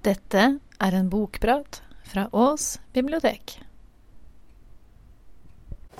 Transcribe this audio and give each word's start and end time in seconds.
Dette 0.00 0.42
er 0.80 0.94
en 0.96 1.08
bokprat 1.12 1.82
fra 2.08 2.22
Ås 2.32 2.78
bibliotek. 2.96 3.58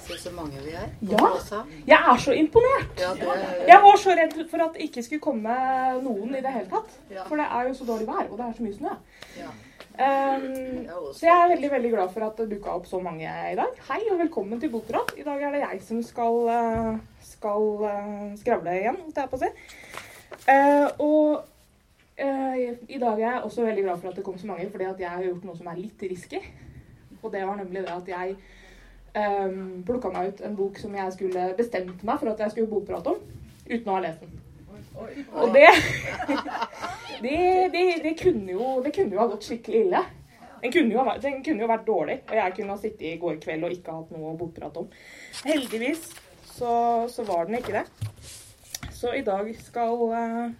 Se 0.00 0.16
så 0.16 0.30
mange 0.32 0.62
vi 0.64 0.72
er. 0.72 0.86
Ja. 1.04 1.26
Jeg 1.84 1.98
er 1.98 2.22
så 2.24 2.32
imponert! 2.32 2.94
Ja, 2.96 3.10
det, 3.18 3.34
Jeg 3.68 3.82
var 3.84 3.98
så 4.00 4.14
redd 4.16 4.38
for 4.48 4.64
at 4.64 4.78
det 4.78 4.86
ikke 4.88 5.04
skulle 5.04 5.26
komme 5.26 5.56
noen 6.00 6.32
i 6.32 6.40
det 6.40 6.54
hele 6.54 6.70
tatt. 6.72 6.96
Ja. 7.12 7.26
For 7.28 7.36
det 7.36 7.50
er 7.50 7.68
jo 7.68 7.76
så 7.76 7.90
dårlig 7.90 8.08
vær, 8.08 8.24
og 8.30 8.40
det 8.40 8.46
er 8.46 8.56
så 8.56 8.66
mye 8.68 8.78
snø. 8.78 8.96
ja. 9.42 9.52
Um, 10.00 10.86
så 11.12 11.26
jeg 11.26 11.36
er 11.36 11.50
veldig 11.50 11.70
veldig 11.74 11.88
glad 11.92 12.12
for 12.14 12.24
at 12.24 12.38
det 12.40 12.46
dukka 12.54 12.72
opp 12.72 12.86
så 12.88 13.02
mange 13.04 13.28
i 13.28 13.56
dag. 13.58 13.80
Hei 13.90 14.00
og 14.08 14.16
velkommen 14.22 14.60
til 14.62 14.72
Bokprat. 14.72 15.12
I 15.20 15.26
dag 15.26 15.42
er 15.44 15.52
det 15.52 15.60
jeg 15.66 15.80
som 15.84 16.00
skal, 16.06 16.38
eh, 16.48 16.92
skal 17.34 17.84
eh, 17.90 18.30
skravle 18.40 18.78
igjen, 18.80 18.96
holdt 19.02 19.20
jeg 19.20 19.28
på 19.28 19.36
å 19.36 19.42
si. 19.42 19.50
Uh, 20.46 20.86
og 21.04 21.50
i 22.20 22.98
dag 23.00 23.20
er 23.20 23.26
jeg 23.26 23.42
også 23.46 23.64
veldig 23.64 23.84
glad 23.86 24.00
for 24.00 24.10
at 24.10 24.16
det 24.18 24.24
kom 24.24 24.38
så 24.38 24.48
mange, 24.50 24.70
fordi 24.70 24.84
at 24.84 25.00
jeg 25.00 25.10
har 25.10 25.22
gjort 25.24 25.44
noe 25.48 25.56
som 25.56 25.70
er 25.72 25.78
litt 25.80 26.02
risky. 26.10 26.40
Og 27.22 27.32
det 27.32 27.44
var 27.46 27.56
nemlig 27.56 27.84
det 27.84 27.94
at 27.94 28.08
jeg 28.08 28.36
um, 29.16 29.82
plukka 29.86 30.12
meg 30.12 30.32
ut 30.32 30.44
en 30.44 30.56
bok 30.58 30.78
som 30.80 30.94
jeg 30.96 31.16
skulle 31.16 31.48
bestemt 31.58 32.04
meg 32.04 32.20
for 32.20 32.32
at 32.32 32.44
jeg 32.44 32.54
skulle 32.54 32.70
bokprate 32.70 33.14
om, 33.14 33.24
uten 33.68 33.88
å 33.88 33.96
ha 33.96 34.04
lest 34.04 34.24
den. 34.24 34.36
Og 35.00 35.52
det 35.54 35.68
det, 37.24 37.70
det, 37.72 37.84
det, 38.04 38.14
kunne 38.22 38.52
jo, 38.52 38.80
det 38.84 38.94
kunne 38.94 39.16
jo 39.16 39.20
ha 39.20 39.28
gått 39.30 39.46
skikkelig 39.48 39.84
ille. 39.86 40.02
Den 40.60 40.72
kunne, 40.72 40.92
jo 40.92 41.04
den 41.22 41.38
kunne 41.44 41.64
jo 41.64 41.68
vært 41.70 41.86
dårlig, 41.86 42.18
og 42.28 42.34
jeg 42.36 42.56
kunne 42.56 42.74
ha 42.74 42.80
sittet 42.80 43.06
i 43.08 43.18
går 43.20 43.38
kveld 43.40 43.64
og 43.64 43.76
ikke 43.76 43.94
hatt 43.96 44.10
noe 44.12 44.32
å 44.32 44.38
bokprate 44.40 44.82
om. 44.82 44.90
Heldigvis 45.46 46.10
så, 46.52 46.72
så 47.08 47.24
var 47.28 47.48
den 47.48 47.60
ikke 47.60 47.78
det. 47.78 47.86
Så 48.92 49.14
i 49.16 49.22
dag 49.24 49.48
skal 49.56 50.02
eh, 50.18 50.50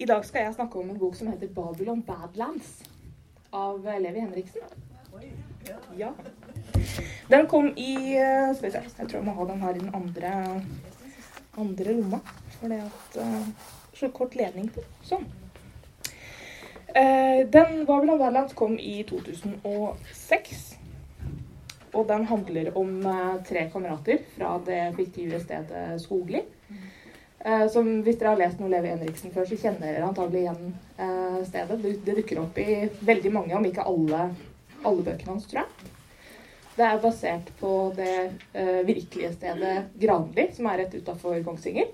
I 0.00 0.06
dag 0.08 0.24
skal 0.24 0.46
jeg 0.46 0.54
snakke 0.56 0.80
om 0.80 0.90
en 0.90 0.98
bok 0.98 1.16
som 1.16 1.28
heter 1.28 1.48
'Babylon 1.48 2.02
Badlands' 2.02 2.86
av 3.52 3.84
Levi 3.84 4.20
Henriksen. 4.20 4.62
Ja. 5.98 6.08
Den 7.28 7.46
kom 7.46 7.66
i 7.76 8.16
eh, 8.16 8.54
Skal 8.56 8.64
vi 8.64 8.70
se, 8.70 8.80
jeg 8.98 9.08
tror 9.08 9.18
jeg 9.18 9.26
må 9.26 9.34
ha 9.36 9.44
den 9.44 9.60
her 9.60 9.74
i 9.74 9.78
den 9.78 9.94
andre, 9.94 10.62
andre 11.58 11.92
lomma. 11.92 12.20
For 12.54 12.72
det 12.72 12.78
at 12.86 13.18
eh, 13.20 13.48
Så 13.94 14.08
kort 14.08 14.34
ledning 14.34 14.70
på. 14.72 14.80
Sånn. 15.04 15.26
Eh, 16.96 17.44
den 17.52 17.84
Babylon 17.84 18.18
Badlands 18.18 18.56
kom 18.56 18.78
i 18.78 19.02
2006. 19.02 20.78
Og 21.92 22.08
den 22.08 22.24
handler 22.24 22.72
om 22.76 22.96
eh, 23.06 23.36
tre 23.44 23.68
kamerater 23.72 24.24
fra 24.38 24.56
det 24.64 24.80
fiktive 24.96 25.42
stedet 25.44 26.00
Skogli. 26.00 26.40
Eh, 27.44 27.66
som 27.72 27.86
hvis 28.04 28.18
dere 28.20 28.34
har 28.34 28.40
lest 28.40 28.58
noe 28.60 28.68
Levi 28.68 28.90
Henriksen 28.92 29.32
før, 29.32 29.46
så 29.48 29.56
kjenner 29.56 29.86
dere 29.86 30.08
antagelig 30.10 30.42
igjen 30.42 30.74
eh, 31.00 31.38
stedet. 31.48 31.78
Det, 31.80 31.94
det 32.04 32.16
dukker 32.18 32.42
opp 32.42 32.60
i 32.60 32.82
veldig 33.00 33.32
mange, 33.32 33.56
om 33.56 33.64
ikke 33.64 33.86
alle, 33.88 34.26
alle 34.82 35.06
bøkene 35.06 35.32
hans, 35.32 35.48
tror 35.48 35.64
jeg. 35.64 35.96
Det 36.76 36.86
er 36.86 37.00
basert 37.02 37.48
på 37.60 37.70
det 37.92 38.12
uh, 38.54 38.80
virkelige 38.86 39.32
stedet 39.34 39.72
Granli, 40.00 40.46
som 40.54 40.68
er 40.70 40.78
rett 40.80 40.94
utafor 40.96 41.34
Kongsvinger. 41.44 41.90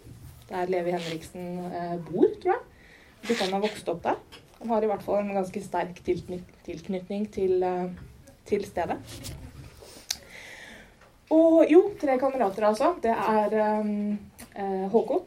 Der 0.47 0.71
Levi 0.71 0.93
Henriksen 0.95 1.57
uh, 1.73 1.97
bor, 2.07 2.29
tror 2.43 2.53
jeg. 2.53 2.61
Hvis 3.27 3.41
han 3.43 3.57
har 3.57 3.65
vokst 3.65 3.89
opp 3.91 4.05
der. 4.05 4.21
Han 4.61 4.71
har 4.71 4.85
i 4.85 4.91
hvert 4.93 5.03
fall 5.03 5.25
en 5.25 5.35
ganske 5.35 5.63
sterk 5.65 5.99
tilknytning 6.05 7.27
til, 7.35 7.65
uh, 7.67 7.89
til 8.47 8.69
stedet. 8.69 9.01
Og 11.37 11.69
jo, 11.69 11.83
tre 12.01 12.17
kamerater 12.21 12.69
altså. 12.71 12.95
Det 13.03 13.13
er 13.13 13.55
eh, 13.61 14.87
Håkon 14.93 15.25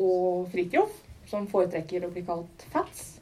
og 0.00 0.48
Fridtjof, 0.50 0.92
som 1.30 1.48
foretrekker 1.50 2.06
å 2.06 2.10
bli 2.12 2.24
kalt 2.26 2.64
Fats, 2.72 3.20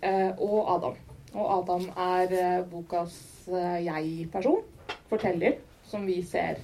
eh, 0.00 0.30
og 0.36 0.58
Adam. 0.76 0.98
Og 1.34 1.52
Adam 1.56 1.86
er 2.04 2.34
eh, 2.36 2.66
bokas 2.68 3.16
jeg-person, 3.48 4.62
forteller, 5.08 5.56
som 5.88 6.04
vi 6.06 6.20
ser 6.26 6.60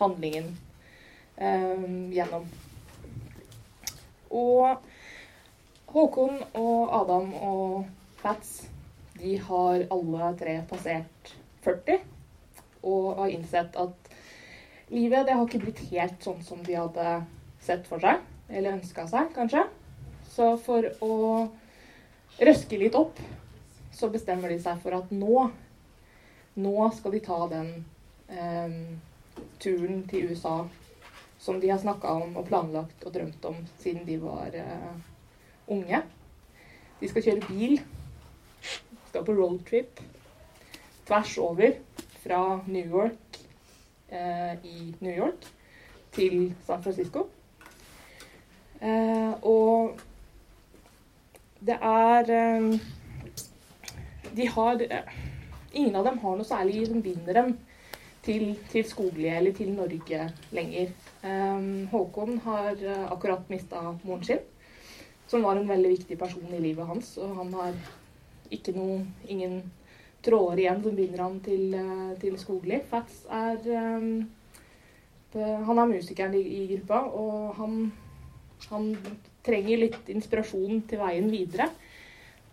handlingen 0.00 0.50
eh, 1.36 1.86
gjennom. 2.16 2.48
Og 4.32 5.92
Håkon 5.92 6.40
og 6.58 6.96
Adam 7.02 7.30
og 7.44 7.86
Fats, 8.22 8.58
de 9.20 9.38
har 9.46 9.86
alle 9.92 10.34
tre 10.40 10.58
passert 10.68 11.36
40 11.64 12.15
og 12.86 13.20
har 13.20 13.32
innsett 13.34 13.76
at 13.80 14.10
livet 14.92 15.26
det 15.26 15.34
har 15.34 15.46
ikke 15.46 15.62
blitt 15.64 15.82
helt 15.90 16.22
sånn 16.22 16.42
som 16.46 16.62
de 16.66 16.78
hadde 16.78 17.18
sett 17.66 17.86
for 17.88 18.02
seg, 18.02 18.22
eller 18.48 18.76
ønska 18.78 19.06
seg, 19.10 19.32
kanskje. 19.34 19.64
Så 20.30 20.52
for 20.62 20.86
å 21.02 21.16
røske 22.38 22.78
litt 22.78 22.96
opp, 22.98 23.18
så 23.96 24.10
bestemmer 24.12 24.52
de 24.52 24.60
seg 24.62 24.82
for 24.82 24.96
at 24.98 25.14
nå 25.14 25.48
Nå 26.56 26.86
skal 26.96 27.12
de 27.12 27.18
ta 27.20 27.36
den 27.50 27.66
eh, 28.32 28.76
turen 29.60 29.98
til 30.08 30.30
USA 30.30 30.54
som 31.36 31.58
de 31.60 31.68
har 31.68 31.82
snakka 31.82 32.14
om 32.16 32.38
og 32.40 32.46
planlagt 32.48 33.04
og 33.04 33.12
drømt 33.12 33.44
om 33.44 33.58
siden 33.82 34.06
de 34.08 34.16
var 34.22 34.56
eh, 34.56 34.94
unge. 35.68 36.00
De 37.02 37.10
skal 37.10 37.26
kjøre 37.26 37.50
bil. 37.50 37.76
Skal 39.10 39.26
på 39.26 39.36
roadtrip 39.36 40.00
tvers 41.06 41.36
over 41.44 41.76
fra 42.26 42.60
New 42.66 42.90
York 42.90 43.38
eh, 44.08 44.54
i 44.66 44.94
New 44.98 45.14
York 45.14 45.46
til 46.12 46.54
San 46.66 46.82
Francisco. 46.82 47.28
Eh, 48.82 49.32
og 49.42 49.98
det 51.66 51.78
er 51.80 52.30
eh, 52.30 52.80
De 54.36 54.48
har 54.48 54.82
eh, 54.84 55.14
Ingen 55.72 55.96
av 55.96 56.04
dem 56.04 56.18
har 56.20 56.36
noe 56.36 56.48
særlig 56.48 56.86
som 56.88 57.02
binder 57.04 57.36
dem 57.36 57.50
til, 58.24 58.54
til 58.72 58.84
Skogli 58.88 59.28
eller 59.28 59.52
til 59.56 59.72
Norge 59.76 60.28
lenger. 60.56 60.92
Eh, 61.22 61.66
Håkon 61.92 62.38
har 62.44 62.80
akkurat 63.12 63.50
mista 63.52 63.82
moren 64.02 64.24
sin, 64.24 64.40
som 65.28 65.44
var 65.44 65.60
en 65.60 65.68
veldig 65.68 65.90
viktig 65.98 66.18
person 66.18 66.54
i 66.54 66.62
livet 66.64 66.88
hans. 66.88 67.16
Og 67.20 67.36
han 67.42 67.52
har 67.60 67.76
ikke 68.50 68.72
noe, 68.76 69.02
ingen 69.28 69.60
tråder 70.26 70.62
igjen 70.62 70.82
som 70.82 70.96
binder 70.98 71.22
han 71.22 71.38
til, 71.44 71.74
eh, 71.74 72.12
til 72.22 72.36
Skogli. 72.40 72.80
Fats 72.90 73.22
er 73.30 73.60
um, 73.96 74.10
det, 75.32 75.46
Han 75.68 75.78
er 75.78 75.92
musikeren 75.92 76.34
i, 76.34 76.42
i 76.42 76.66
gruppa, 76.74 77.02
og 77.14 77.54
han, 77.60 77.78
han 78.70 78.90
trenger 79.46 79.84
litt 79.84 80.10
inspirasjon 80.12 80.82
til 80.90 81.02
veien 81.02 81.30
videre. 81.30 81.70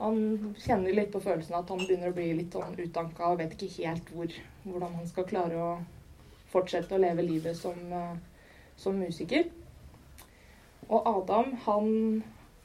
Han 0.04 0.54
kjenner 0.60 0.96
litt 0.96 1.12
på 1.14 1.22
følelsen 1.24 1.56
at 1.58 1.70
han 1.72 1.82
begynner 1.84 2.12
å 2.12 2.16
bli 2.18 2.32
litt 2.36 2.56
sånn 2.56 2.78
utdanka 2.86 3.30
og 3.30 3.40
vet 3.40 3.54
ikke 3.56 3.88
helt 3.88 4.10
hvor, 4.14 4.38
hvordan 4.66 4.98
han 5.00 5.10
skal 5.10 5.28
klare 5.30 5.60
å 5.62 5.74
fortsette 6.54 6.96
å 6.96 7.02
leve 7.02 7.26
livet 7.26 7.58
som, 7.58 7.78
eh, 7.94 8.16
som 8.78 9.00
musiker. 9.00 9.48
Og 10.90 11.08
Adam, 11.08 11.54
han 11.66 11.90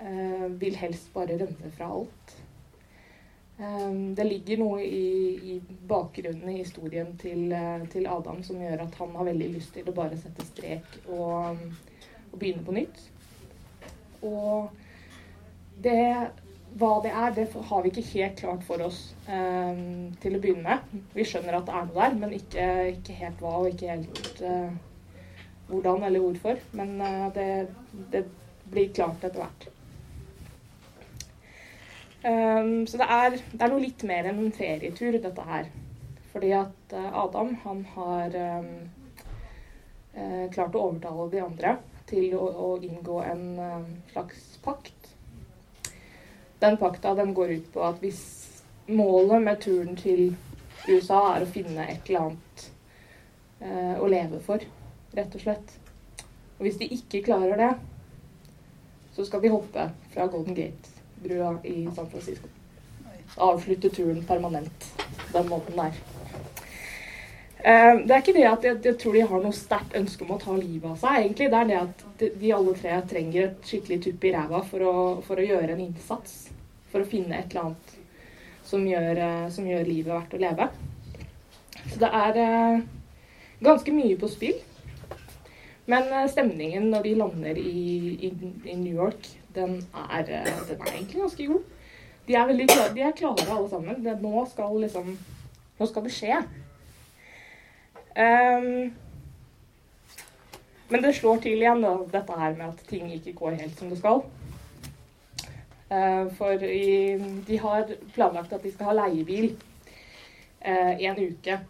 eh, 0.01 0.49
vil 0.61 0.77
helst 0.77 1.13
bare 1.15 1.39
rømme 1.41 1.71
fra 1.77 1.93
alt. 2.01 2.35
Um, 3.59 4.15
det 4.15 4.25
ligger 4.25 4.61
noe 4.61 4.83
i, 4.87 5.55
i 5.55 5.61
bakgrunnen 5.91 6.51
i 6.53 6.61
historien 6.61 7.09
til, 7.19 7.49
eh, 7.51 7.87
til 7.91 8.05
Adam 8.07 8.39
som 8.47 8.61
gjør 8.63 8.85
at 8.85 8.99
han 9.01 9.17
har 9.19 9.27
veldig 9.33 9.49
lyst 9.57 9.73
til 9.75 9.89
å 9.91 9.95
bare 9.97 10.19
sette 10.21 10.47
strek 10.47 10.99
og, 11.11 11.59
og 12.31 12.37
begynne 12.39 12.63
på 12.63 12.77
nytt. 12.77 13.01
Og 14.23 14.69
det, 15.83 15.97
hva 16.79 16.91
det 17.03 17.11
er, 17.11 17.35
det 17.35 17.49
har 17.71 17.83
vi 17.83 17.91
ikke 17.91 18.07
helt 18.13 18.39
klart 18.39 18.63
for 18.67 18.85
oss 18.87 19.01
um, 19.27 20.13
til 20.23 20.39
å 20.39 20.43
begynne 20.43 20.63
med. 20.67 21.03
Vi 21.17 21.27
skjønner 21.27 21.59
at 21.59 21.67
det 21.67 21.75
er 21.75 21.89
noe 21.89 21.99
der, 21.99 22.17
men 22.23 22.37
ikke, 22.39 22.69
ikke 22.93 23.19
helt 23.25 23.43
hva 23.43 23.57
og 23.63 23.73
ikke 23.73 23.91
helt 23.91 24.43
uh, 24.47 24.71
hvordan 25.73 26.07
eller 26.07 26.23
hvorfor. 26.23 26.63
Men 26.79 26.95
uh, 27.03 27.27
det, 27.35 27.49
det 28.15 28.23
blir 28.71 28.95
klart 28.95 29.27
etter 29.27 29.43
hvert. 29.43 29.69
Um, 32.25 32.87
så 32.87 32.99
det 32.99 33.07
er, 33.07 33.37
det 33.53 33.63
er 33.63 33.71
noe 33.71 33.83
litt 33.83 34.03
mer 34.07 34.27
enn 34.27 34.41
en 34.43 34.55
ferietur, 34.55 35.21
dette 35.23 35.45
her. 35.47 35.69
Fordi 36.33 36.51
at 36.57 36.95
uh, 36.97 37.13
Adam, 37.23 37.53
han 37.63 37.85
har 37.95 38.35
um, 38.59 38.73
uh, 40.17 40.47
klart 40.51 40.75
å 40.75 40.89
overtale 40.89 41.29
de 41.31 41.45
andre 41.45 41.77
til 42.11 42.35
å, 42.35 42.49
å 42.51 42.73
inngå 42.83 43.21
en 43.23 43.45
uh, 43.63 43.87
slags 44.11 44.51
pakt. 44.65 45.13
Den 46.59 46.81
pakta 46.81 47.15
den 47.15 47.37
går 47.39 47.55
ut 47.61 47.71
på 47.77 47.87
at 47.87 48.03
hvis 48.03 48.25
målet 48.91 49.45
med 49.45 49.63
turen 49.63 49.95
til 50.01 50.33
USA 50.89 51.23
er 51.37 51.47
å 51.47 51.53
finne 51.55 51.87
et 51.87 52.11
eller 52.11 52.27
annet 52.27 52.69
uh, 53.63 53.97
å 54.03 54.11
leve 54.11 54.43
for, 54.43 54.67
rett 55.15 55.39
og 55.39 55.47
slett. 55.47 55.79
Og 56.59 56.67
hvis 56.67 56.83
de 56.83 56.91
ikke 56.99 57.23
klarer 57.31 57.63
det, 57.63 57.73
så 59.15 59.23
skal 59.27 59.45
de 59.45 59.55
hoppe 59.55 59.91
fra 60.11 60.27
Golden 60.27 60.59
Gate 60.59 60.98
brua 61.23 61.55
i 61.65 61.89
San 61.95 62.09
Francisco. 62.11 62.49
Avslutte 63.37 63.91
turen 63.93 64.23
permanent 64.27 64.87
den 65.33 65.49
måten 65.51 65.77
der. 65.77 65.93
Eh, 67.59 67.95
Det 68.07 68.15
er 68.15 68.21
ikke 68.23 68.35
det 68.37 68.47
at 68.49 68.65
jeg, 68.65 68.79
jeg 68.85 68.99
tror 68.99 69.13
de 69.19 69.25
har 69.31 69.43
noe 69.43 69.53
sterkt 69.57 69.97
ønske 69.99 70.25
om 70.25 70.35
å 70.37 70.39
ta 70.41 70.55
livet 70.57 70.87
av 70.91 70.99
seg, 71.01 71.17
egentlig. 71.25 71.49
Det 71.51 71.59
er 71.61 71.71
det 71.71 71.79
at 71.81 72.05
de, 72.21 72.29
de 72.41 72.53
alle 72.55 72.75
tre 72.79 73.01
trenger 73.11 73.49
et 73.49 73.67
skikkelig 73.67 73.99
tupp 74.05 74.25
i 74.25 74.33
ræva 74.37 74.63
for 74.67 74.87
å, 74.87 74.95
for 75.27 75.41
å 75.43 75.49
gjøre 75.49 75.75
en 75.75 75.85
innsats. 75.89 76.47
for 76.89 77.05
å 77.05 77.09
finne 77.11 77.37
et 77.37 77.51
eller 77.51 77.67
annet 77.67 77.91
som 78.65 78.85
gjør, 78.89 79.19
eh, 79.21 79.49
som 79.53 79.67
gjør 79.69 79.85
livet 79.85 80.15
verdt 80.15 80.35
å 80.39 80.41
leve. 80.41 80.69
Så 81.91 81.99
det 82.01 82.09
er 82.17 82.39
eh, 82.41 82.81
ganske 83.61 83.93
mye 83.93 84.17
på 84.17 84.31
spill. 84.33 84.57
Men 85.89 86.09
stemningen 86.29 86.89
når 86.93 87.03
de 87.05 87.13
lander 87.17 87.61
i, 87.61 87.83
i, 88.29 88.31
i 88.65 88.75
New 88.77 88.95
York, 88.95 89.29
den 89.59 89.75
er, 89.95 90.21
eh, 90.21 90.55
den 90.69 90.81
er, 90.81 90.93
egentlig 90.95 91.21
ganske 91.21 91.47
god. 91.47 91.61
De 92.29 92.35
er, 92.35 92.47
veldig 92.47 92.69
klare, 92.69 92.95
de 92.95 93.01
er 93.01 93.13
klare 93.17 93.57
alle 93.57 93.69
sammen. 93.69 94.05
Det, 94.05 94.17
nå 94.23 94.47
skal 94.53 94.81
liksom 94.85 95.19
Nå 95.79 95.87
skal 95.87 96.03
det 96.03 96.11
skje. 96.11 96.37
Um, 98.19 98.89
men 100.89 101.05
det 101.05 101.13
slår 101.15 101.39
til 101.45 101.61
igjen, 101.61 101.85
da, 101.85 101.93
dette 102.11 102.39
her 102.41 102.57
med 102.57 102.65
at 102.65 102.81
ting 102.91 103.13
ikke 103.15 103.37
går 103.39 103.61
helt 103.61 103.79
som 103.79 103.93
det 103.93 104.01
skal. 104.01 104.25
Uh, 105.87 106.27
for 106.35 106.67
i, 106.67 107.15
de 107.47 107.61
har 107.63 107.95
planlagt 108.17 108.57
at 108.57 108.67
de 108.67 108.75
skal 108.75 108.91
ha 108.91 108.97
leiebil 109.05 109.53
uh, 110.67 110.99
en 110.99 111.23
uke. 111.23 111.61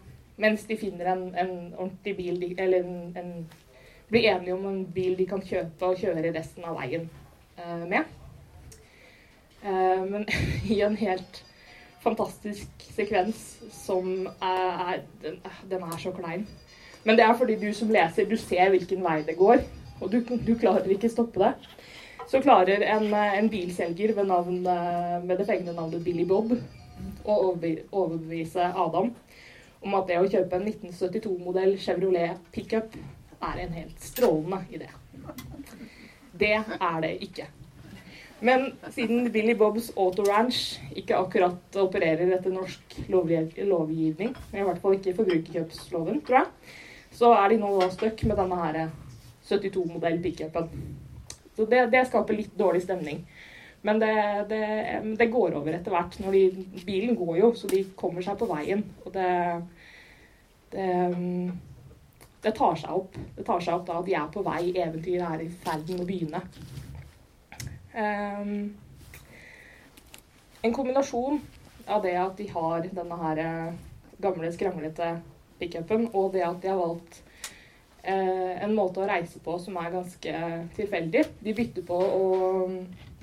Mens 0.41 0.65
de 0.65 0.79
finner 0.81 1.13
en, 1.13 1.23
en 1.37 1.55
ordentlig 1.77 2.17
bil, 2.17 2.43
eller 2.57 2.81
en, 2.81 3.17
en, 3.21 3.33
blir 4.09 4.31
enige 4.31 4.57
om 4.57 4.65
en 4.65 4.85
bil 4.89 5.13
de 5.21 5.29
kan 5.29 5.45
kjøpe 5.45 5.85
og 5.85 6.01
kjøre 6.01 6.33
resten 6.33 6.65
av 6.65 6.81
veien 6.81 7.05
med. 7.89 8.03
men 9.61 10.25
i 10.73 10.81
en 10.81 10.95
helt 10.97 11.43
fantastisk 12.03 12.85
sekvens 12.95 13.59
som 13.75 14.27
er, 14.41 15.01
den, 15.23 15.39
den, 15.69 15.83
er 15.83 15.97
så 15.99 16.13
klein. 16.15 16.47
Men 17.03 17.17
det 17.19 17.25
er 17.25 17.35
fordi 17.37 17.57
du 17.59 17.73
som 17.75 17.91
leser, 17.91 18.27
du 18.29 18.37
ser 18.39 18.71
hvilken 18.71 19.03
vei 19.03 19.21
det 19.27 19.37
går, 19.39 19.63
og 19.99 20.11
du, 20.11 20.21
du 20.23 20.53
klarer 20.59 20.87
ikke 20.93 21.11
stoppe 21.11 21.43
det. 21.43 21.53
Så 22.29 22.41
klarer 22.43 22.83
en, 22.85 23.11
en 23.13 23.49
bilselger 23.49 24.13
ved 24.15 24.29
navn, 24.29 24.61
med 24.63 25.37
det 25.37 25.47
fengende 25.47 25.73
navnet 25.75 26.03
Billy 26.05 26.27
Bob 26.29 26.53
å 27.25 27.35
overbevise 27.51 28.69
Adam 28.69 29.11
om 29.79 29.95
at 29.95 30.09
det 30.09 30.19
å 30.19 30.27
kjøpe 30.27 30.57
en 30.57 30.67
1972-modell 30.67 31.77
Chevrolet 31.79 32.39
pickup 32.53 32.95
er 33.39 33.61
en 33.63 33.75
helt 33.77 34.03
strålende 34.03 34.59
idé. 34.75 34.89
Det 36.39 36.55
er 36.55 37.01
det 37.03 37.15
ikke. 37.25 37.47
Men 38.41 38.69
siden 38.95 39.31
Billy 39.31 39.55
Bobs 39.59 39.89
Auto 39.97 40.23
Ranch 40.23 40.79
ikke 40.95 41.17
akkurat 41.17 41.75
opererer 41.81 42.31
etter 42.37 42.53
norsk 42.55 42.95
lovgivning, 43.11 44.31
i 44.53 44.63
hvert 44.63 44.79
fall 44.79 44.95
ikke 44.95 45.17
forbrukerkjøpsloven, 45.17 46.21
tror 46.23 46.39
jeg, 46.39 46.77
så 47.19 47.33
er 47.35 47.51
de 47.51 47.59
nå 47.59 47.73
stuck 47.91 48.23
med 48.29 48.39
denne 48.39 48.61
her 48.63 48.79
72-modell 49.49 50.19
pickupen. 50.23 50.69
Så 51.57 51.65
det, 51.67 51.89
det, 51.91 52.05
skaper 52.07 52.37
litt 52.37 52.53
dårlig 52.55 52.85
stemning. 52.85 53.25
Men 53.83 53.99
det, 53.99 54.13
det, 54.47 54.63
det 55.19 55.31
går 55.31 55.57
over 55.59 55.75
etter 55.75 55.91
hvert. 55.91 56.15
De, 56.31 56.43
bilen 56.87 57.17
går 57.19 57.37
jo, 57.41 57.49
så 57.55 57.67
de 57.71 57.83
kommer 57.99 58.23
seg 58.23 58.37
på 58.39 58.47
veien. 58.47 58.85
Og 59.03 59.11
det, 59.15 59.27
det 62.41 62.51
tar 62.55 62.75
seg 62.79 62.95
opp. 62.95 63.15
Det 63.35 63.45
tar 63.47 63.63
seg 63.63 63.75
opp 63.75 63.87
da 63.87 63.97
at 63.99 64.07
de 64.07 64.15
er 64.17 64.27
på 64.33 64.43
vei. 64.45 64.61
Eventyret 64.71 65.25
er 65.27 65.43
i 65.43 65.49
ferd 65.63 65.89
med 65.89 66.03
å 66.03 66.07
begynne. 66.07 66.43
Um, 67.89 68.53
en 70.63 70.75
kombinasjon 70.75 71.41
av 71.89 72.03
det 72.05 72.15
at 72.19 72.37
de 72.37 72.45
har 72.51 72.85
denne 72.93 73.17
her 73.23 73.41
eh, 73.41 73.73
gamle, 74.21 74.51
skranglete 74.53 75.13
pickupen, 75.59 76.09
og 76.13 76.33
det 76.35 76.43
at 76.45 76.59
de 76.61 76.69
har 76.69 76.79
valgt 76.79 77.21
uh, 78.05 78.55
en 78.61 78.75
måte 78.77 79.01
å 79.01 79.07
reise 79.09 79.41
på 79.43 79.55
som 79.63 79.79
er 79.81 79.93
ganske 79.95 80.33
tilfeldig. 80.77 81.23
De 81.43 81.55
bytter 81.57 81.87
på 81.87 81.97
å 81.97 82.25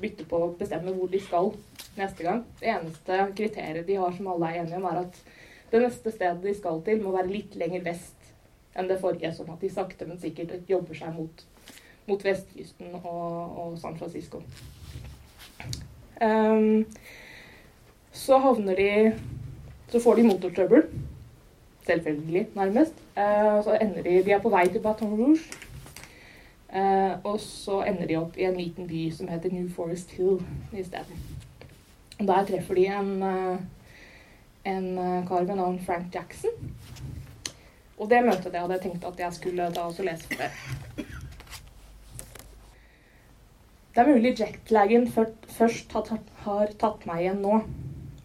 bytter 0.01 0.29
på 0.29 0.41
å 0.43 0.53
bestemme 0.59 0.93
hvor 0.97 1.11
de 1.13 1.21
skal 1.23 1.53
neste 1.97 2.27
gang. 2.27 2.43
Det 2.61 2.69
eneste 2.73 3.21
kriteriet 3.37 3.87
de 3.89 3.99
har 4.01 4.13
som 4.17 4.29
alle 4.33 4.51
er 4.51 4.63
enige 4.63 4.81
om, 4.81 4.89
er 4.91 5.03
at 5.07 5.21
det 5.73 5.83
neste 5.83 6.13
stedet 6.15 6.43
de 6.45 6.55
skal 6.57 6.83
til, 6.87 7.01
må 7.03 7.15
være 7.15 7.33
litt 7.33 7.57
lenger 7.59 7.85
vest 7.87 8.16
enn 8.77 8.89
det 8.91 9.01
forrige, 9.01 9.33
sånn 9.35 9.51
at 9.53 9.63
de 9.65 9.71
sakte, 9.73 10.07
men 10.09 10.21
sikkert 10.21 10.69
jobber 10.69 10.99
seg 10.99 11.15
mot 11.17 11.47
mot 12.07 12.25
vestkysten 12.25 12.95
og, 13.03 13.59
og 13.59 13.79
San 13.81 13.97
Francisco. 13.99 14.43
Um, 16.23 16.87
så 18.13 18.39
havner 18.41 18.79
de 18.79 18.91
Så 19.89 20.01
får 20.03 20.17
de 20.17 20.23
motortrøbbel. 20.27 20.83
Selvfølgelig, 21.87 22.47
nærmest. 22.55 22.95
Uh, 23.17 23.63
så 23.65 23.79
ender 23.81 24.03
de 24.03 24.25
De 24.25 24.33
er 24.35 24.41
på 24.43 24.51
vei 24.51 24.65
til 24.69 24.83
Baton 24.83 25.15
Rouge. 25.15 25.45
Uh, 26.75 27.15
og 27.25 27.41
så 27.41 27.85
ender 27.87 28.07
de 28.07 28.17
opp 28.19 28.35
i 28.37 28.49
en 28.49 28.57
liten 28.57 28.89
by 28.89 29.05
som 29.15 29.29
heter 29.29 29.53
New 29.53 29.69
Forest 29.71 30.11
Hill 30.11 30.43
isteden. 30.73 31.23
Der 32.19 32.45
treffer 32.49 32.75
de 32.75 32.87
en, 32.87 33.23
uh, 33.23 33.59
en 34.65 34.89
kar 35.29 35.45
ved 35.45 35.55
navn 35.55 35.79
Frank 35.87 36.15
Jackson. 36.15 36.51
Og 37.97 38.11
det 38.11 38.23
møtet 38.27 38.53
det 38.53 38.61
hadde 38.61 38.77
jeg 38.77 38.85
tenkt 38.87 39.09
at 39.09 39.21
jeg 39.25 39.37
skulle 39.39 39.71
ta 39.73 39.87
og 39.89 40.05
lese 40.05 40.29
for 40.29 40.43
dere. 40.43 41.07
Det 43.97 44.03
er 44.03 44.11
mulig 44.13 44.35
jetlagen 44.37 45.07
først 45.09 45.95
har 46.45 46.73
tatt 46.77 47.07
meg 47.09 47.23
igjen 47.23 47.41
nå. 47.41 47.61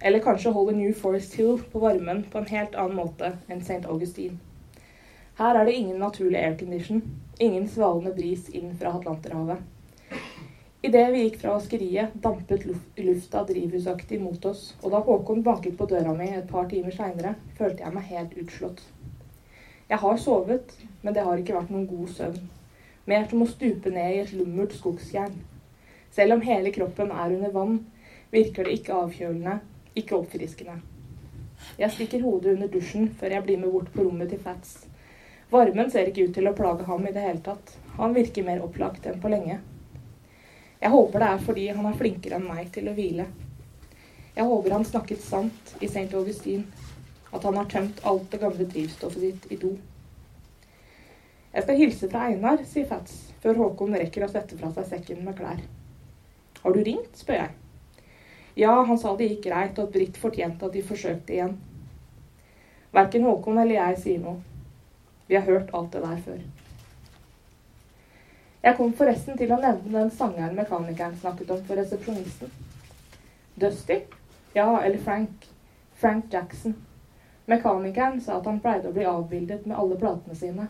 Eller 0.01 0.23
kanskje 0.25 0.51
holder 0.51 0.75
New 0.75 0.94
Forest 0.97 1.38
Hill 1.39 1.62
på 1.71 1.79
varmen 1.79 2.25
på 2.31 2.41
en 2.41 2.50
helt 2.50 2.75
annen 2.75 2.97
måte 2.97 3.35
enn 3.47 3.62
St. 3.62 3.85
Augustine. 3.85 4.39
Her 5.38 5.56
er 5.56 5.65
det 5.65 5.77
ingen 5.77 6.01
naturlig 6.01 6.41
aircondition, 6.41 7.00
ingen 7.39 7.69
svalende 7.71 8.12
bris 8.17 8.50
inn 8.50 8.74
fra 8.77 8.91
Atlanterhavet. 8.97 9.62
Idet 10.83 11.07
vi 11.13 11.24
gikk 11.24 11.38
fra 11.44 11.56
vaskeriet, 11.56 12.15
dampet 12.24 12.65
lufta 12.65 13.45
drivhusaktig 13.47 14.19
mot 14.21 14.45
oss, 14.50 14.71
og 14.81 14.91
da 14.91 15.00
Håkon 15.06 15.44
banket 15.45 15.77
på 15.77 15.88
døra 15.88 16.15
mi 16.17 16.27
et 16.33 16.50
par 16.50 16.67
timer 16.74 16.91
seinere, 16.97 17.35
følte 17.57 17.85
jeg 17.85 17.95
meg 17.95 18.09
helt 18.09 18.33
utslått. 18.44 18.83
Jeg 19.91 19.99
har 19.99 20.17
sovet, 20.23 20.69
men 21.01 21.13
det 21.13 21.23
har 21.27 21.39
ikke 21.39 21.57
vært 21.57 21.71
noen 21.73 21.88
god 21.89 22.11
søvn. 22.15 22.43
Mer 23.11 23.25
som 23.27 23.41
å 23.43 23.47
stupe 23.49 23.91
ned 23.91 24.13
i 24.13 24.19
et 24.21 24.29
lummert 24.31 24.71
skogsjern. 24.77 25.33
Selv 26.15 26.38
om 26.38 26.43
hele 26.45 26.71
kroppen 26.71 27.11
er 27.11 27.33
under 27.35 27.51
vann, 27.51 27.73
virker 28.31 28.63
det 28.69 28.77
ikke 28.77 28.95
avkjølende, 28.95 29.57
ikke 29.99 30.15
oppfriskende. 30.15 30.77
Jeg 31.81 31.91
stikker 31.91 32.23
hodet 32.23 32.53
under 32.55 32.71
dusjen 32.71 33.09
før 33.19 33.35
jeg 33.35 33.45
blir 33.49 33.59
med 33.59 33.73
bort 33.73 33.91
på 33.91 34.05
rommet 34.07 34.31
til 34.31 34.39
Fats. 34.39 34.85
Varmen 35.51 35.91
ser 35.91 36.07
ikke 36.07 36.29
ut 36.29 36.33
til 36.39 36.47
å 36.47 36.55
plage 36.55 36.88
ham 36.88 37.03
i 37.03 37.11
det 37.11 37.25
hele 37.25 37.43
tatt. 37.43 37.75
Han 37.97 38.15
virker 38.15 38.47
mer 38.47 38.63
opplagt 38.63 39.11
enn 39.11 39.19
på 39.19 39.33
lenge. 39.33 39.57
Jeg 40.79 40.93
håper 40.95 41.19
det 41.19 41.33
er 41.33 41.43
fordi 41.49 41.67
han 41.67 41.91
er 41.91 41.99
flinkere 41.99 42.39
enn 42.39 42.47
meg 42.47 42.71
til 42.71 42.88
å 42.88 42.95
hvile. 42.95 43.27
Jeg 44.38 44.48
håper 44.48 44.77
han 44.77 44.88
snakket 44.88 45.27
sant 45.27 45.75
i 45.81 45.91
St. 45.91 46.07
Augustin, 46.15 46.63
at 47.31 47.43
han 47.43 47.57
har 47.57 47.69
tømt 47.71 48.03
alt 48.03 48.27
det 48.31 48.39
gamle 48.41 48.67
drivstoffet 48.67 49.23
sitt 49.23 49.47
i 49.51 49.59
do. 49.61 49.71
Jeg 51.51 51.63
skal 51.63 51.79
hilse 51.79 52.09
fra 52.11 52.27
Einar, 52.29 52.61
sier 52.67 52.88
Fats, 52.88 53.17
før 53.43 53.57
Håkon 53.59 53.95
rekker 54.00 54.23
å 54.23 54.29
sette 54.31 54.55
fra 54.59 54.71
seg 54.75 54.88
sekken 54.88 55.25
med 55.25 55.35
klær. 55.39 55.59
Har 56.61 56.75
du 56.75 56.83
ringt? 56.83 57.17
spør 57.17 57.41
jeg. 57.41 57.51
Ja, 58.55 58.71
han 58.83 59.00
sa 59.00 59.15
det 59.17 59.29
gikk 59.29 59.45
greit, 59.47 59.77
og 59.79 59.88
at 59.88 59.93
Britt 59.95 60.19
fortjente 60.19 60.67
at 60.67 60.75
de 60.75 60.83
forsøkte 60.85 61.35
igjen. 61.35 61.57
Verken 62.91 63.23
Håkon 63.27 63.59
eller 63.59 63.77
jeg 63.77 64.00
sier 64.03 64.23
noe. 64.23 64.41
Vi 65.27 65.38
har 65.38 65.47
hørt 65.47 65.71
alt 65.73 65.93
det 65.93 66.03
der 66.03 66.19
før. 66.25 66.41
Jeg 68.61 68.77
kom 68.77 68.91
forresten 68.93 69.39
til 69.39 69.51
å 69.55 69.59
nevne 69.61 69.95
den 69.95 70.11
sangeren 70.13 70.57
mekanikeren 70.59 71.15
snakket 71.17 71.53
om 71.55 71.63
for 71.65 71.79
resepsjonisten. 71.79 72.51
Dusty? 73.57 74.01
Ja, 74.53 74.67
eller 74.83 75.00
Frank. 75.01 75.47
Frank 75.97 76.27
Jackson. 76.33 76.75
Mekanikeren 77.51 78.22
sa 78.24 78.38
at 78.39 78.46
han 78.48 78.62
pleide 78.63 78.88
å 78.88 78.96
bli 78.96 79.03
avbildet 79.03 79.65
med 79.67 79.75
alle 79.75 79.98
platene 80.00 80.38
sine, 80.39 80.70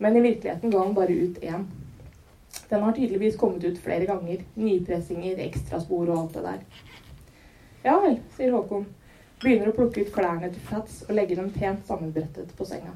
men 0.00 0.16
i 0.16 0.22
virkeligheten 0.24 0.72
ga 0.72 0.80
han 0.80 0.96
bare 0.96 1.12
ut 1.12 1.42
én. 1.44 1.66
Den 2.70 2.82
har 2.82 2.92
tydeligvis 2.96 3.36
kommet 3.36 3.64
ut 3.64 3.78
flere 3.78 4.06
ganger. 4.08 4.40
Nypressinger, 4.54 5.38
ekstraspor 5.44 6.08
og 6.08 6.18
alt 6.18 6.38
det 6.38 6.44
der. 6.46 6.62
Ja 7.84 7.98
vel, 8.00 8.16
sier 8.36 8.54
Håkon. 8.54 8.86
Begynner 9.42 9.68
å 9.68 9.76
plukke 9.76 10.06
ut 10.06 10.12
klærne 10.14 10.48
til 10.48 10.64
Fats 10.64 11.02
og 11.04 11.12
legge 11.18 11.36
dem 11.36 11.50
pent 11.52 11.84
sammenbrettet 11.84 12.54
på 12.56 12.64
senga. 12.68 12.94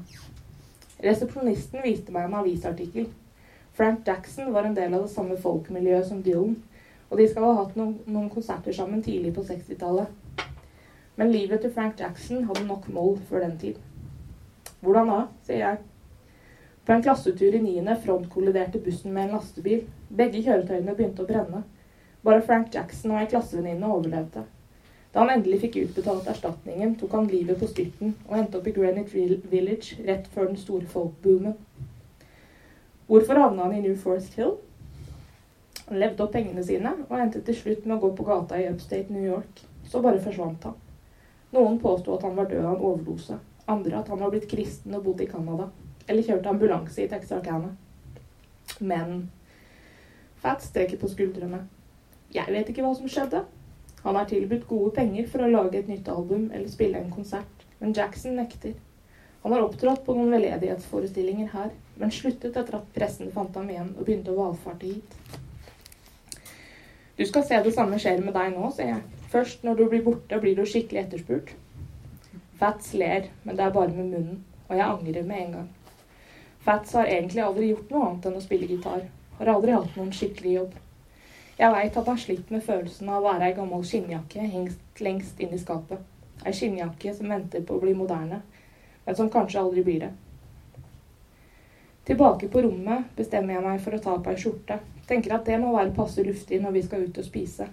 Resepsjonisten 1.03 1.83
viste 1.85 2.15
meg 2.15 2.25
en 2.25 2.39
avisartikkel. 2.39 3.11
Frank 3.77 4.07
Jackson 4.07 4.49
var 4.55 4.65
en 4.65 4.73
del 4.75 4.95
av 4.95 5.05
det 5.05 5.13
samme 5.13 5.37
folkmiljøet 5.39 6.09
som 6.09 6.23
Dylan, 6.25 6.57
og 7.09 7.21
de 7.21 7.29
skal 7.29 7.45
ha 7.45 7.53
hatt 7.61 7.77
noen 7.77 8.31
konserter 8.33 8.73
sammen 8.75 9.05
tidlig 9.05 9.35
på 9.37 9.45
60-tallet. 9.45 10.09
Men 11.19 11.33
livet 11.35 11.59
til 11.61 11.71
Frank 11.75 11.99
Jackson 11.99 12.45
hadde 12.47 12.63
nok 12.67 12.85
moll 12.95 13.17
før 13.27 13.43
den 13.43 13.57
tid. 13.59 13.79
Hvordan 14.79 15.09
da, 15.11 15.17
sier 15.43 15.65
jeg. 15.65 15.81
På 16.87 16.95
en 16.95 17.03
klassetur 17.03 17.57
i 17.57 17.59
niende 17.59 17.97
frontkolliderte 18.05 18.79
bussen 18.85 19.11
med 19.11 19.27
en 19.27 19.35
lastebil. 19.35 19.83
Begge 20.21 20.39
kjøretøyene 20.45 20.95
begynte 20.95 21.25
å 21.25 21.27
brenne. 21.27 21.65
Bare 22.23 22.45
Frank 22.47 22.71
Jackson 22.71 23.11
og 23.11 23.19
ei 23.19 23.27
klassevenninne 23.33 23.91
overlevde. 23.91 24.45
Da 25.11 25.25
han 25.25 25.33
endelig 25.35 25.59
fikk 25.65 25.77
utbetalt 25.83 26.31
erstatningen, 26.31 26.95
tok 26.95 27.17
han 27.17 27.27
livet 27.27 27.59
på 27.59 27.67
styrten 27.67 28.15
og 28.29 28.35
endte 28.39 28.61
opp 28.61 28.71
i 28.71 28.77
Greenwich 28.79 29.43
Village 29.51 29.99
rett 30.07 30.31
før 30.31 30.53
den 30.53 30.59
store 30.63 30.87
folkboomen. 30.87 31.59
Hvorfor 33.11 33.43
havna 33.43 33.67
han 33.67 33.75
i 33.75 33.83
New 33.83 33.95
Forest 33.99 34.39
Hill? 34.39 34.55
Han 35.89 35.99
levde 35.99 36.23
opp 36.23 36.31
pengene 36.31 36.63
sine 36.63 36.95
og 37.09 37.17
endte 37.19 37.43
til 37.43 37.59
slutt 37.59 37.87
med 37.87 37.97
å 37.97 38.03
gå 38.05 38.15
på 38.15 38.31
gata 38.31 38.59
i 38.61 38.69
upstate 38.71 39.11
New 39.11 39.25
York. 39.25 39.65
Så 39.89 39.99
bare 40.05 40.21
forsvant 40.23 40.69
han. 40.69 40.85
Noen 41.55 41.79
påsto 41.81 42.13
at 42.15 42.23
han 42.27 42.37
var 42.37 42.49
død 42.49 42.65
av 42.65 42.75
en 42.75 42.85
overdose. 42.91 43.39
Andre 43.69 43.99
at 43.99 44.09
han 44.09 44.21
var 44.21 44.33
blitt 44.33 44.49
kristen 44.49 44.95
og 44.97 45.05
bodd 45.05 45.21
i 45.25 45.29
Canada. 45.29 45.69
Eller 46.07 46.25
kjørte 46.25 46.49
ambulanse 46.49 47.03
i 47.03 47.09
Texarkana. 47.09 47.73
Men 48.79 49.29
Fats 50.39 50.69
strekker 50.71 50.97
på 50.97 51.09
skuldrene. 51.11 51.65
Jeg 52.31 52.47
vet 52.53 52.69
ikke 52.71 52.83
hva 52.85 52.93
som 52.95 53.09
skjedde. 53.11 53.41
Han 54.05 54.15
har 54.15 54.29
tilbudt 54.29 54.69
gode 54.69 54.93
penger 54.95 55.25
for 55.27 55.43
å 55.43 55.49
lage 55.51 55.81
et 55.81 55.89
nytt 55.91 56.07
album 56.07 56.45
eller 56.53 56.71
spille 56.71 57.01
en 57.01 57.11
konsert, 57.11 57.65
men 57.81 57.91
Jackson 57.95 58.37
nekter. 58.39 58.77
Han 59.43 59.51
har 59.51 59.65
opptrådt 59.65 60.05
på 60.05 60.15
noen 60.15 60.31
veldedighetsforestillinger 60.35 61.51
her, 61.51 61.73
men 61.99 62.15
sluttet 62.15 62.55
etter 62.55 62.79
at 62.79 62.87
pressen 62.95 63.31
fant 63.35 63.55
ham 63.59 63.67
igjen 63.71 63.91
og 63.97 64.05
begynte 64.05 64.31
å 64.31 64.39
valfarte 64.39 64.87
hit. 64.87 65.17
Du 67.19 67.25
skal 67.27 67.43
se 67.43 67.59
det 67.63 67.75
samme 67.75 67.99
skjer 67.99 68.23
med 68.23 68.35
deg 68.35 68.55
nå, 68.55 68.71
sier 68.75 68.93
jeg. 68.93 69.18
Først 69.29 69.63
når 69.63 69.75
du 69.75 69.89
blir 69.89 70.03
borte, 70.03 70.39
blir 70.41 70.55
du 70.57 70.65
skikkelig 70.65 71.03
etterspurt. 71.03 71.51
Fats 72.59 72.93
ler, 72.93 73.29
men 73.43 73.57
det 73.57 73.65
er 73.65 73.73
bare 73.75 73.93
med 73.93 74.09
munnen, 74.09 74.43
og 74.67 74.75
jeg 74.75 74.85
angrer 74.85 75.23
med 75.23 75.41
en 75.41 75.51
gang. 75.53 75.67
Fats 76.65 76.93
har 76.97 77.05
egentlig 77.05 77.43
aldri 77.45 77.69
gjort 77.69 77.91
noe 77.93 78.05
annet 78.07 78.25
enn 78.25 78.39
å 78.39 78.43
spille 78.43 78.67
gitar. 78.67 79.05
Har 79.37 79.51
aldri 79.53 79.75
hatt 79.75 79.95
noen 79.95 80.09
skikkelig 80.15 80.53
jobb. 80.55 80.73
Jeg 81.59 81.73
veit 81.75 81.99
at 81.99 82.07
han 82.07 82.19
sliter 82.19 82.55
med 82.55 82.63
følelsen 82.63 83.09
av 83.09 83.19
å 83.19 83.27
være 83.27 83.49
ei 83.49 83.55
gammel 83.55 83.85
skinnjakke 83.85 84.47
hengt 84.53 85.03
lengst 85.03 85.39
inn 85.43 85.53
i 85.55 85.59
skapet. 85.61 86.01
Ei 86.45 86.55
skinnjakke 86.55 87.13
som 87.15 87.29
venter 87.31 87.63
på 87.67 87.77
å 87.77 87.83
bli 87.83 87.93
moderne, 87.95 88.41
men 89.05 89.15
som 89.15 89.29
kanskje 89.31 89.61
aldri 89.61 89.83
blir 89.83 90.05
det. 90.05 90.11
Tilbake 92.09 92.47
på 92.49 92.63
rommet 92.65 93.11
bestemmer 93.15 93.57
jeg 93.59 93.65
meg 93.67 93.83
for 93.83 93.93
å 93.93 94.01
ta 94.01 94.15
på 94.17 94.33
ei 94.33 94.39
skjorte. 94.41 94.79
Tenker 95.05 95.35
at 95.35 95.45
det 95.45 95.59
må 95.61 95.75
være 95.75 95.93
passe 95.93 96.23
luftig 96.25 96.61
når 96.63 96.75
vi 96.79 96.83
skal 96.87 97.05
ut 97.05 97.21
og 97.21 97.27
spise. 97.27 97.67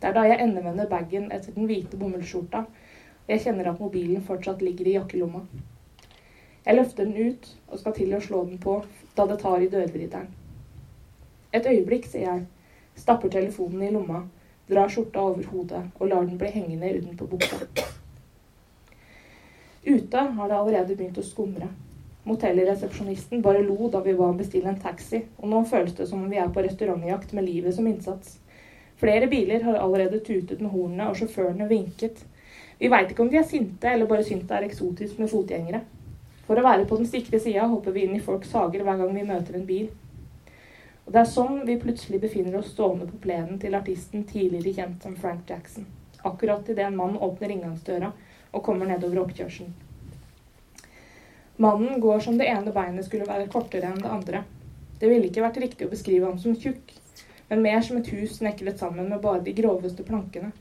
Det 0.00 0.08
er 0.08 0.16
da 0.16 0.24
jeg 0.24 0.40
endevender 0.40 0.88
bagen 0.88 1.28
etter 1.32 1.52
den 1.52 1.68
hvite 1.68 1.98
bomullsskjorta, 2.00 2.64
jeg 3.28 3.42
kjenner 3.44 3.68
at 3.70 3.80
mobilen 3.80 4.24
fortsatt 4.26 4.62
ligger 4.64 4.88
i 4.88 4.96
jakkelomma. 4.96 5.44
Jeg 6.64 6.76
løfter 6.76 7.04
den 7.04 7.28
ut 7.30 7.46
og 7.68 7.78
skal 7.78 7.94
til 7.96 8.14
å 8.16 8.22
slå 8.24 8.40
den 8.48 8.58
på 8.62 8.80
da 9.16 9.26
det 9.28 9.38
tar 9.42 9.62
i 9.62 9.68
dørvrideren. 9.70 10.32
Et 11.52 11.66
øyeblikk, 11.66 12.08
sier 12.08 12.26
jeg, 12.26 12.42
stapper 12.96 13.30
telefonen 13.32 13.84
i 13.86 13.92
lomma, 13.94 14.24
drar 14.70 14.90
skjorta 14.90 15.22
over 15.28 15.46
hodet 15.52 15.84
og 15.98 16.10
lar 16.10 16.26
den 16.26 16.40
bli 16.40 16.50
hengende 16.56 16.90
utenpå 16.96 17.28
buksa. 17.30 17.60
Ute 19.84 20.26
har 20.36 20.48
det 20.48 20.58
allerede 20.58 20.96
begynt 20.96 21.20
å 21.20 21.26
skumre. 21.26 21.70
Motellresepsjonisten 22.26 23.40
bare 23.42 23.62
lo 23.64 23.88
da 23.92 24.02
vi 24.04 24.14
ba 24.18 24.32
bestille 24.36 24.68
en 24.74 24.80
taxi, 24.80 25.22
og 25.38 25.48
nå 25.48 25.62
føles 25.70 25.94
det 25.96 26.08
som 26.08 26.22
om 26.24 26.30
vi 26.30 26.42
er 26.42 26.50
på 26.52 26.66
restaurantjakt 26.66 27.32
med 27.32 27.46
livet 27.46 27.74
som 27.74 27.86
innsats. 27.88 28.39
Flere 29.00 29.30
biler 29.32 29.62
har 29.64 29.78
allerede 29.80 30.20
tutet 30.20 30.60
med 30.60 30.70
hornene, 30.74 31.08
og 31.08 31.16
sjåførene 31.16 31.68
vinket. 31.70 32.20
Vi 32.80 32.88
veit 32.92 33.12
ikke 33.12 33.24
om 33.24 33.30
de 33.32 33.38
er 33.40 33.48
sinte, 33.48 33.88
eller 33.88 34.08
bare 34.08 34.24
syns 34.26 34.44
det 34.48 34.56
er 34.58 34.66
eksotisk 34.66 35.18
med 35.20 35.30
fotgjengere. 35.32 35.80
For 36.44 36.58
å 36.58 36.64
være 36.66 36.84
på 36.88 36.98
den 36.98 37.08
sikre 37.08 37.40
sida 37.40 37.64
hopper 37.70 37.94
vi 37.96 38.04
inn 38.04 38.16
i 38.18 38.22
folks 38.24 38.52
hager 38.56 38.84
hver 38.84 39.00
gang 39.00 39.14
vi 39.16 39.24
møter 39.28 39.56
en 39.56 39.66
bil. 39.68 39.88
Og 41.06 41.12
Det 41.14 41.20
er 41.22 41.32
sånn 41.32 41.62
vi 41.66 41.78
plutselig 41.80 42.20
befinner 42.22 42.58
oss 42.60 42.72
stående 42.74 43.08
på 43.08 43.20
plenen 43.24 43.56
til 43.62 43.74
artisten 43.78 44.26
tidligere 44.28 44.74
kjent 44.76 45.06
som 45.06 45.16
Frank 45.16 45.48
Jackson. 45.48 45.86
Akkurat 46.22 46.68
idet 46.68 46.84
en 46.84 46.96
mann 46.98 47.16
åpner 47.16 47.54
inngangsdøra 47.54 48.12
og 48.52 48.64
kommer 48.66 48.86
nedover 48.90 49.22
oppkjørselen. 49.24 49.72
Mannen 51.60 52.00
går 52.00 52.20
som 52.24 52.38
det 52.38 52.48
ene 52.48 52.72
beinet 52.72 53.08
skulle 53.08 53.28
være 53.28 53.48
kortere 53.52 53.88
enn 53.90 54.00
det 54.00 54.12
andre. 54.12 54.44
Det 55.00 55.08
ville 55.08 55.28
ikke 55.28 55.44
vært 55.44 55.60
riktig 55.60 55.88
å 55.88 55.92
beskrive 55.92 56.28
ham 56.28 56.38
som 56.40 56.56
tjukk, 56.56 56.94
men 57.50 57.62
mer 57.62 57.80
som 57.82 57.98
et 57.98 58.08
hus 58.14 58.36
snekret 58.38 58.78
sammen 58.78 59.08
med 59.10 59.20
bare 59.20 59.42
de 59.42 59.52
groveste 59.52 60.04
plankene. 60.06 60.52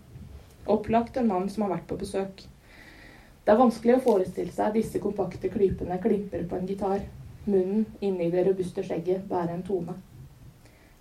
Opplagt 0.65 1.17
en 1.17 1.27
mann 1.29 1.49
som 1.49 1.63
har 1.63 1.75
vært 1.75 1.87
på 1.89 1.97
besøk. 2.01 2.43
Det 3.45 3.53
er 3.53 3.59
vanskelig 3.59 3.95
å 3.95 4.03
forestille 4.07 4.53
seg 4.53 4.73
disse 4.73 5.01
kompakte 5.01 5.51
klypene 5.53 5.99
klimper 6.01 6.47
på 6.49 6.57
en 6.57 6.65
gitar. 6.69 7.03
Munnen 7.45 7.85
inni 8.01 8.31
det 8.33 8.43
robuste 8.47 8.81
skjegget 8.85 9.27
bærer 9.29 9.53
en 9.53 9.65
tone. 9.65 9.95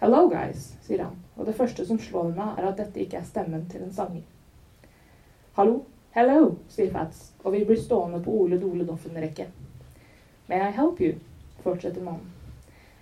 Hello, 0.01 0.27
guys, 0.31 0.75
sier 0.85 1.03
han, 1.03 1.17
og 1.37 1.49
det 1.49 1.57
første 1.59 1.85
som 1.89 1.99
slår 1.99 2.35
meg, 2.37 2.53
er 2.61 2.69
at 2.69 2.79
dette 2.79 3.01
ikke 3.03 3.19
er 3.19 3.27
stemmen 3.27 3.65
til 3.73 3.83
en 3.83 3.95
sanger. 3.97 4.23
Hallo, 5.57 5.81
hello, 6.15 6.53
sier 6.71 6.93
Fats, 6.95 7.33
og 7.43 7.57
vi 7.57 7.65
blir 7.67 7.81
stående 7.81 8.21
på 8.23 8.37
Ole 8.45 8.61
Dole 8.61 8.87
Doffen-rekke. 8.87 9.49
May 10.53 10.69
I 10.69 10.71
help 10.77 11.01
you? 11.01 11.17
fortsetter 11.65 12.05
mannen. 12.05 12.29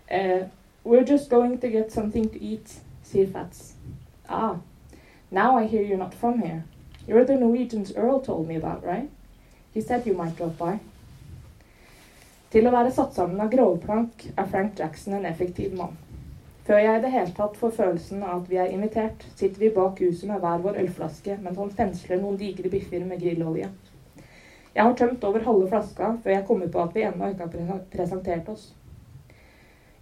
Uh, 0.07 0.47
We're 0.87 1.03
just 1.03 1.31
going 1.31 1.59
to 1.59 1.69
get 1.69 1.91
something 1.91 2.29
to 2.29 2.41
eat, 2.41 2.75
sier 3.03 3.27
Fats. 3.33 3.73
Ah, 4.29 4.59
now 5.33 5.57
I 5.59 5.67
hear 5.67 5.83
you're 5.83 5.99
not 5.99 6.15
from 6.15 6.39
here. 6.39 6.63
You're 7.09 7.25
the 7.25 7.35
Norwegians 7.35 7.93
Earl 7.97 8.21
told 8.21 8.47
me 8.47 8.55
about, 8.55 8.85
right? 8.85 9.11
He 9.75 9.81
said 9.81 10.07
you 10.07 10.15
might 10.15 10.37
drop 10.37 10.57
by. 10.61 10.79
Til 12.55 12.71
å 12.71 12.75
være 12.77 12.95
satt 12.95 13.19
sammen 13.19 13.43
av 13.43 13.51
grovplank 13.51 14.29
er 14.37 14.47
Frank 14.55 14.79
Jackson 14.79 15.19
en 15.19 15.27
effektiv 15.27 15.75
mann. 15.75 15.99
Før 16.71 16.79
jeg 16.79 17.01
i 17.01 17.05
det 17.09 17.13
hele 17.17 17.35
tatt 17.35 17.59
får 17.59 17.77
følelsen 17.83 18.23
av 18.23 18.45
at 18.45 18.49
vi 18.55 18.63
er 18.63 18.71
invitert, 18.71 19.27
sitter 19.35 19.67
vi 19.67 19.75
bak 19.75 19.99
huset 20.07 20.31
med 20.31 20.39
hver 20.39 20.63
vår 20.63 20.79
ølflaske 20.87 21.41
mens 21.43 21.59
han 21.65 21.77
pensler 21.83 22.23
noen 22.23 22.39
digre 22.39 22.71
biffer 22.71 23.03
med 23.03 23.27
grillolje. 23.27 23.75
Jeg 24.71 24.85
har 24.87 24.99
tømt 25.03 25.27
over 25.27 25.51
halve 25.51 25.67
flaska 25.75 26.15
før 26.23 26.39
jeg 26.39 26.47
kommer 26.47 26.71
på 26.71 26.87
at 26.87 26.95
vi 26.95 27.09
ennå 27.11 27.35
ikke 27.35 27.55
har 27.75 27.87
presentert 27.91 28.55
oss. 28.55 28.71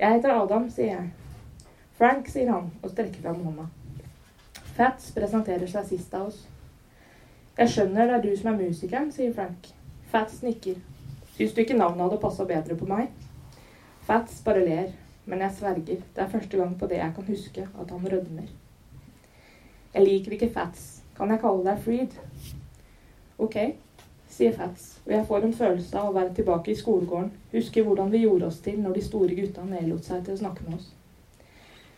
Jeg 0.05 0.19
heter 0.19 0.35
Adam, 0.37 0.65
sier 0.69 0.91
jeg. 0.91 1.05
Frank, 1.97 2.27
sier 2.29 2.51
han 2.53 2.67
og 2.83 2.91
strekker 2.93 3.23
fram 3.25 3.39
hånda. 3.41 3.63
Fats 4.77 5.07
presenterer 5.17 5.71
seg 5.71 5.87
sist 5.89 6.13
av 6.19 6.27
oss. 6.27 6.43
Jeg 7.57 7.73
skjønner 7.73 8.11
det 8.11 8.19
er 8.19 8.27
du 8.27 8.35
som 8.37 8.51
er 8.51 8.59
musikeren, 8.59 9.09
sier 9.15 9.33
Frank. 9.33 9.71
Fats 10.13 10.43
nikker. 10.45 10.77
Syns 11.39 11.57
du 11.57 11.63
ikke 11.63 11.79
navnet 11.79 12.05
hadde 12.05 12.21
passa 12.21 12.45
bedre 12.45 12.77
på 12.77 12.91
meg? 12.91 13.15
Fats 14.05 14.43
bare 14.45 14.67
ler, 14.67 14.93
men 15.25 15.41
jeg 15.47 15.57
sverger, 15.63 16.05
det 16.05 16.27
er 16.27 16.33
første 16.37 16.61
gang 16.61 16.77
på 16.77 16.91
det 16.93 17.01
jeg 17.01 17.17
kan 17.17 17.31
huske, 17.31 17.65
at 17.65 17.97
han 17.97 18.05
rødmer. 18.13 18.53
Jeg 19.95 20.05
liker 20.05 20.37
ikke 20.37 20.53
Fats. 20.53 20.85
Kan 21.17 21.33
jeg 21.33 21.41
kalle 21.47 21.65
deg 21.65 21.81
Freed? 21.87 22.21
Ok, 23.41 23.57
sier 24.35 24.55
Fats, 24.57 24.99
og 25.07 25.13
jeg 25.15 25.27
får 25.29 25.47
en 25.47 25.55
følelse 25.55 25.99
av 25.99 26.11
å 26.11 26.15
være 26.17 26.35
tilbake 26.35 26.73
i 26.73 26.79
skolegården, 26.79 27.31
huske 27.53 27.85
hvordan 27.87 28.11
vi 28.11 28.25
gjorde 28.25 28.49
oss 28.51 28.59
til 28.65 28.81
når 28.83 28.99
de 28.99 29.05
store 29.07 29.37
gutta 29.39 29.65
nedlot 29.69 30.09
seg 30.09 30.25
til 30.27 30.35
å 30.35 30.41
snakke 30.43 30.67
med 30.67 30.81
oss. 30.81 30.89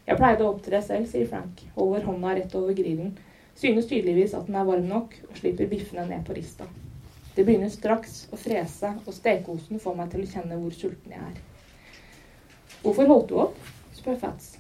Jeg 0.07 0.19
pleide 0.21 0.45
å 0.45 0.52
opptre 0.52 0.83
selv, 0.85 1.09
sier 1.11 1.26
Frank, 1.31 1.64
holder 1.75 2.05
hånda 2.07 2.35
rett 2.37 2.59
over 2.59 2.76
grillen, 2.76 3.16
synes 3.57 3.88
tydeligvis 3.88 4.37
at 4.37 4.47
den 4.50 4.61
er 4.61 4.69
varm 4.69 4.87
nok, 4.90 5.16
og 5.31 5.40
slipper 5.40 5.71
biffene 5.71 6.05
ned 6.11 6.26
på 6.26 6.37
rista. 6.37 6.69
Det 7.37 7.45
begynner 7.45 7.73
straks 7.73 8.26
å 8.33 8.38
frese, 8.40 8.93
og 9.02 9.16
stekeosten 9.16 9.81
får 9.81 9.97
meg 9.97 10.12
til 10.12 10.23
å 10.25 10.31
kjenne 10.31 10.61
hvor 10.61 10.76
sulten 10.76 11.16
jeg 11.16 11.25
er. 11.33 11.43
Hvorfor 12.85 13.11
holdt 13.11 13.28
du 13.33 13.37
opp? 13.49 13.59
spør 13.97 14.21
Fats. 14.21 14.55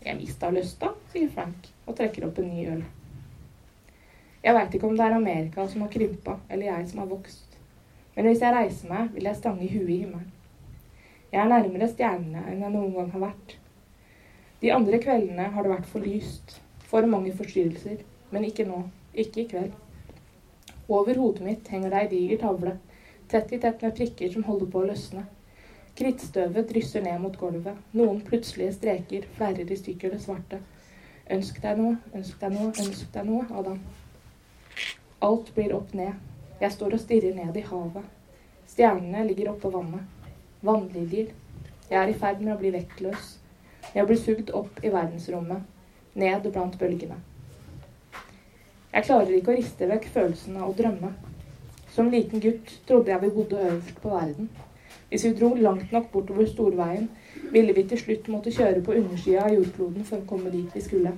Jeg 0.00 0.16
mista 0.18 0.50
lysta, 0.50 0.94
sier 1.12 1.28
Frank, 1.32 1.68
og 1.86 1.96
trekker 1.98 2.26
opp 2.28 2.40
en 2.40 2.50
ny 2.52 2.66
øl. 2.72 2.86
Jeg 4.46 4.54
veit 4.54 4.74
ikke 4.78 4.86
om 4.86 4.94
det 4.94 5.02
er 5.02 5.14
Amerika 5.16 5.64
som 5.66 5.82
har 5.82 5.90
krympa, 5.90 6.36
eller 6.46 6.68
jeg 6.68 6.88
som 6.88 7.00
har 7.02 7.08
vokst. 7.10 7.56
Men 8.14 8.28
hvis 8.28 8.44
jeg 8.44 8.54
reiser 8.54 8.90
meg, 8.92 9.08
vil 9.14 9.26
jeg 9.26 9.38
stange 9.40 9.66
huet 9.72 9.90
i 9.90 9.96
himmelen. 10.04 10.28
Jeg 11.32 11.40
er 11.42 11.50
nærmere 11.50 11.88
stjernene 11.90 12.44
enn 12.52 12.62
jeg 12.62 12.70
noen 12.76 12.92
gang 12.94 13.10
har 13.16 13.24
vært. 13.24 13.56
De 14.62 14.70
andre 14.72 15.00
kveldene 15.02 15.48
har 15.56 15.66
det 15.66 15.72
vært 15.72 15.90
for 15.90 16.06
lyst, 16.06 16.60
for 16.86 17.10
mange 17.10 17.34
forstyrrelser. 17.34 18.06
Men 18.30 18.46
ikke 18.46 18.68
nå. 18.70 18.84
Ikke 19.18 19.42
i 19.42 19.48
kveld. 19.50 19.74
Over 20.88 21.18
hodet 21.18 21.42
mitt 21.42 21.68
henger 21.74 21.90
det 21.90 22.04
ei 22.04 22.12
diger 22.14 22.44
tavle, 22.44 22.76
tett 23.26 23.50
i 23.50 23.58
tett 23.58 23.82
med 23.82 23.98
prikker 23.98 24.30
som 24.30 24.46
holder 24.46 24.70
på 24.70 24.84
å 24.84 24.86
løsne. 24.92 25.26
Krittstøvet 25.98 26.70
drysser 26.70 27.02
ned 27.02 27.18
mot 27.18 27.34
gulvet. 27.40 27.82
Noen 27.98 28.22
plutselige 28.22 28.78
streker 28.78 29.26
flerrer 29.34 29.74
i 29.74 29.82
stykker 29.82 30.14
det 30.14 30.22
svarte. 30.22 30.62
Ønsk 31.34 31.58
deg 31.66 31.82
noe, 31.82 31.98
ønsk 32.14 32.38
deg 32.38 32.54
noe, 32.54 32.72
ønsk 32.86 33.10
deg 33.14 33.26
noe, 33.26 33.46
Adam. 33.50 33.80
Alt 35.20 35.54
blir 35.54 35.72
opp 35.74 35.94
ned. 35.94 36.12
Jeg 36.60 36.72
står 36.72 36.96
og 36.96 37.00
stirrer 37.00 37.34
ned 37.34 37.56
i 37.56 37.64
havet. 37.64 38.04
Stjernene 38.68 39.24
ligger 39.28 39.52
oppå 39.54 39.70
vannet. 39.70 40.04
Vannliljer. 40.64 41.32
Jeg 41.90 41.98
er 42.02 42.10
i 42.10 42.18
ferd 42.18 42.42
med 42.42 42.56
å 42.56 42.58
bli 42.60 42.72
vektløs. 42.74 43.36
Jeg 43.94 44.06
blir 44.06 44.20
sugd 44.20 44.52
opp 44.56 44.82
i 44.84 44.92
verdensrommet. 44.92 45.62
Ned 46.16 46.48
blant 46.52 46.76
bølgene. 46.80 47.16
Jeg 48.92 49.04
klarer 49.04 49.32
ikke 49.36 49.52
å 49.52 49.56
riste 49.56 49.88
vekk 49.88 50.08
følelsen 50.12 50.56
av 50.56 50.70
å 50.70 50.76
drømme. 50.76 51.12
Som 51.92 52.10
liten 52.12 52.40
gutt 52.40 52.72
trodde 52.88 53.12
jeg 53.12 53.22
vi 53.22 53.32
bodde 53.36 53.60
øverst 53.60 54.00
på 54.02 54.12
verden. 54.12 54.50
Hvis 55.08 55.24
vi 55.24 55.32
dro 55.38 55.54
langt 55.54 55.92
nok 55.92 56.10
bortover 56.12 56.48
storveien, 56.50 57.08
ville 57.52 57.72
vi 57.76 57.84
til 57.88 58.00
slutt 58.00 58.28
måtte 58.28 58.52
kjøre 58.52 58.82
på 58.84 58.96
undersida 58.98 59.44
av 59.46 59.54
jordkloden 59.54 60.04
for 60.04 60.20
å 60.20 60.28
komme 60.28 60.52
dit 60.52 60.74
vi 60.74 60.82
skulle. 60.82 61.12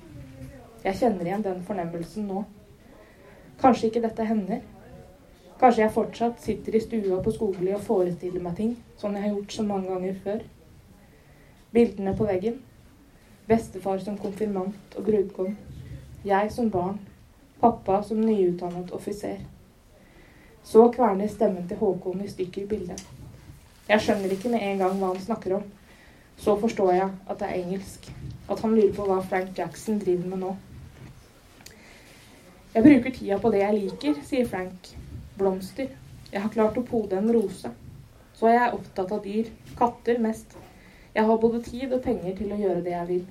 Jeg 0.85 0.99
kjenner 1.01 1.27
igjen 1.27 1.47
den 1.47 1.63
fornemmelsen 1.67 2.29
nå. 2.29 2.45
Kanskje 3.59 3.89
ikke 3.89 4.03
dette 4.05 4.25
hender. 4.25 4.61
Kanskje 5.59 5.83
jeg 5.83 5.95
fortsatt 5.95 6.43
sitter 6.43 6.77
i 6.79 6.81
stua 6.81 7.17
på 7.23 7.33
Skogli 7.35 7.73
og 7.75 7.83
forestiller 7.83 8.43
meg 8.43 8.55
ting, 8.57 8.77
som 8.97 9.17
jeg 9.17 9.25
har 9.25 9.33
gjort 9.35 9.53
så 9.57 9.65
mange 9.67 9.91
ganger 9.91 10.21
før. 10.23 10.45
Bildene 11.75 12.15
på 12.17 12.29
veggen. 12.29 12.61
Bestefar 13.49 13.99
som 14.05 14.19
konfirmant 14.19 14.95
og 14.97 15.05
brudgom. 15.09 15.57
Jeg 16.25 16.53
som 16.55 16.71
barn. 16.71 17.01
Pappa 17.59 17.99
som 18.07 18.21
nyutdannet 18.23 18.93
offiser. 18.95 19.41
Så 20.63 20.87
kverner 20.95 21.27
stemmen 21.27 21.67
til 21.69 21.81
Håkon 21.81 22.23
i 22.23 22.31
stykker 22.31 22.71
bildet. 22.71 23.03
Jeg 23.89 24.05
skjønner 24.05 24.31
ikke 24.31 24.53
med 24.53 24.63
en 24.63 24.85
gang 24.85 24.99
hva 25.01 25.11
han 25.11 25.23
snakker 25.25 25.57
om. 25.59 25.67
Så 26.39 26.55
forstår 26.61 26.93
jeg 26.93 27.11
at 27.27 27.39
det 27.41 27.49
er 27.49 27.59
engelsk. 27.65 28.11
At 28.47 28.61
han 28.63 28.79
lurer 28.79 28.95
på 28.95 29.07
hva 29.09 29.19
Frank 29.27 29.59
Jackson 29.59 29.99
driver 29.99 30.31
med 30.31 30.45
nå. 30.45 30.57
Jeg 32.75 32.85
bruker 32.85 33.11
tida 33.17 33.39
på 33.41 33.51
det 33.51 33.63
jeg 33.63 33.77
liker, 33.79 34.17
sier 34.29 34.49
Frank. 34.49 34.91
Blomster. 35.39 35.89
Jeg 36.29 36.43
har 36.43 36.53
klart 36.53 36.77
å 36.77 36.85
pode 36.85 37.17
en 37.17 37.31
rose. 37.33 37.71
Så 38.37 38.51
er 38.51 38.59
jeg 38.59 38.75
opptatt 38.77 39.13
av 39.15 39.23
dyr. 39.25 39.49
Katter 39.79 40.21
mest. 40.21 40.53
Jeg 41.15 41.25
har 41.25 41.41
både 41.41 41.63
tid 41.65 41.95
og 41.97 42.03
penger 42.05 42.37
til 42.37 42.53
å 42.53 42.59
gjøre 42.61 42.83
det 42.85 42.93
jeg 42.93 43.09
vil. 43.09 43.23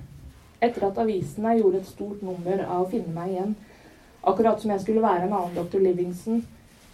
Etter 0.58 0.88
at 0.88 0.98
avisene 0.98 1.54
gjorde 1.60 1.84
et 1.84 1.90
stort 1.90 2.24
nummer 2.26 2.64
av 2.64 2.82
å 2.82 2.88
finne 2.90 3.14
meg 3.14 3.36
igjen, 3.36 3.54
akkurat 4.26 4.58
som 4.58 4.72
jeg 4.74 4.82
skulle 4.82 5.04
være 5.04 5.28
en 5.28 5.36
annen 5.38 5.54
dr. 5.54 5.78
Livingston, 5.84 6.42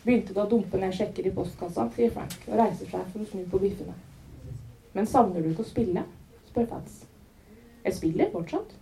begynte 0.04 0.36
det 0.36 0.44
å 0.44 0.50
dumpe 0.50 0.78
ned 0.78 0.92
sjekker 0.92 1.30
i 1.30 1.32
postkassa, 1.32 1.88
sier 1.96 2.12
Frank, 2.12 2.36
og 2.44 2.60
reiser 2.60 2.90
seg 2.90 3.08
for 3.08 3.24
å 3.24 3.30
snu 3.30 3.46
på 3.48 3.62
biffene. 3.62 3.96
Men 4.92 5.08
savner 5.08 5.40
du 5.40 5.48
ikke 5.54 5.64
å 5.64 5.70
spille? 5.70 6.04
spør 6.50 6.68
Fats. 6.74 7.00
Jeg 7.86 7.96
spiller 7.96 8.30
fortsatt. 8.36 8.76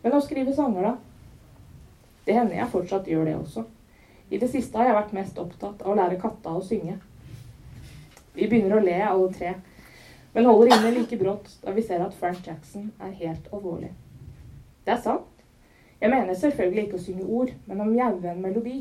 Men 0.00 0.16
å 0.16 0.24
skrive 0.24 0.56
sanger, 0.56 0.88
da? 0.88 1.09
Det 2.30 2.36
hender 2.36 2.60
jeg 2.60 2.70
fortsatt 2.70 3.08
gjør 3.10 3.24
det 3.26 3.32
også. 3.34 3.64
I 4.30 4.38
det 4.38 4.48
siste 4.52 4.78
har 4.78 4.86
jeg 4.86 4.94
vært 4.94 5.14
mest 5.16 5.38
opptatt 5.42 5.80
av 5.82 5.90
å 5.90 5.96
lære 5.98 6.18
katta 6.22 6.52
å 6.54 6.60
synge. 6.62 6.92
Vi 8.36 8.46
begynner 8.46 8.76
å 8.76 8.82
le, 8.84 8.92
alle 9.02 9.32
tre, 9.34 9.56
men 10.36 10.46
holder 10.46 10.76
inne 10.76 10.92
like 10.94 11.16
brått 11.18 11.48
da 11.64 11.74
vi 11.74 11.82
ser 11.82 12.04
at 12.04 12.14
Frank 12.14 12.46
Jackson 12.46 12.92
er 13.02 13.16
helt 13.18 13.48
alvorlig. 13.50 13.90
Det 14.86 14.94
er 14.94 15.00
sant. 15.02 15.42
Jeg 15.98 16.12
mener 16.12 16.38
selvfølgelig 16.38 16.84
ikke 16.84 17.00
å 17.00 17.02
synge 17.08 17.26
ord, 17.40 17.50
men 17.66 17.82
å 17.82 17.88
mjaue 17.88 18.30
en 18.30 18.44
melodi. 18.46 18.76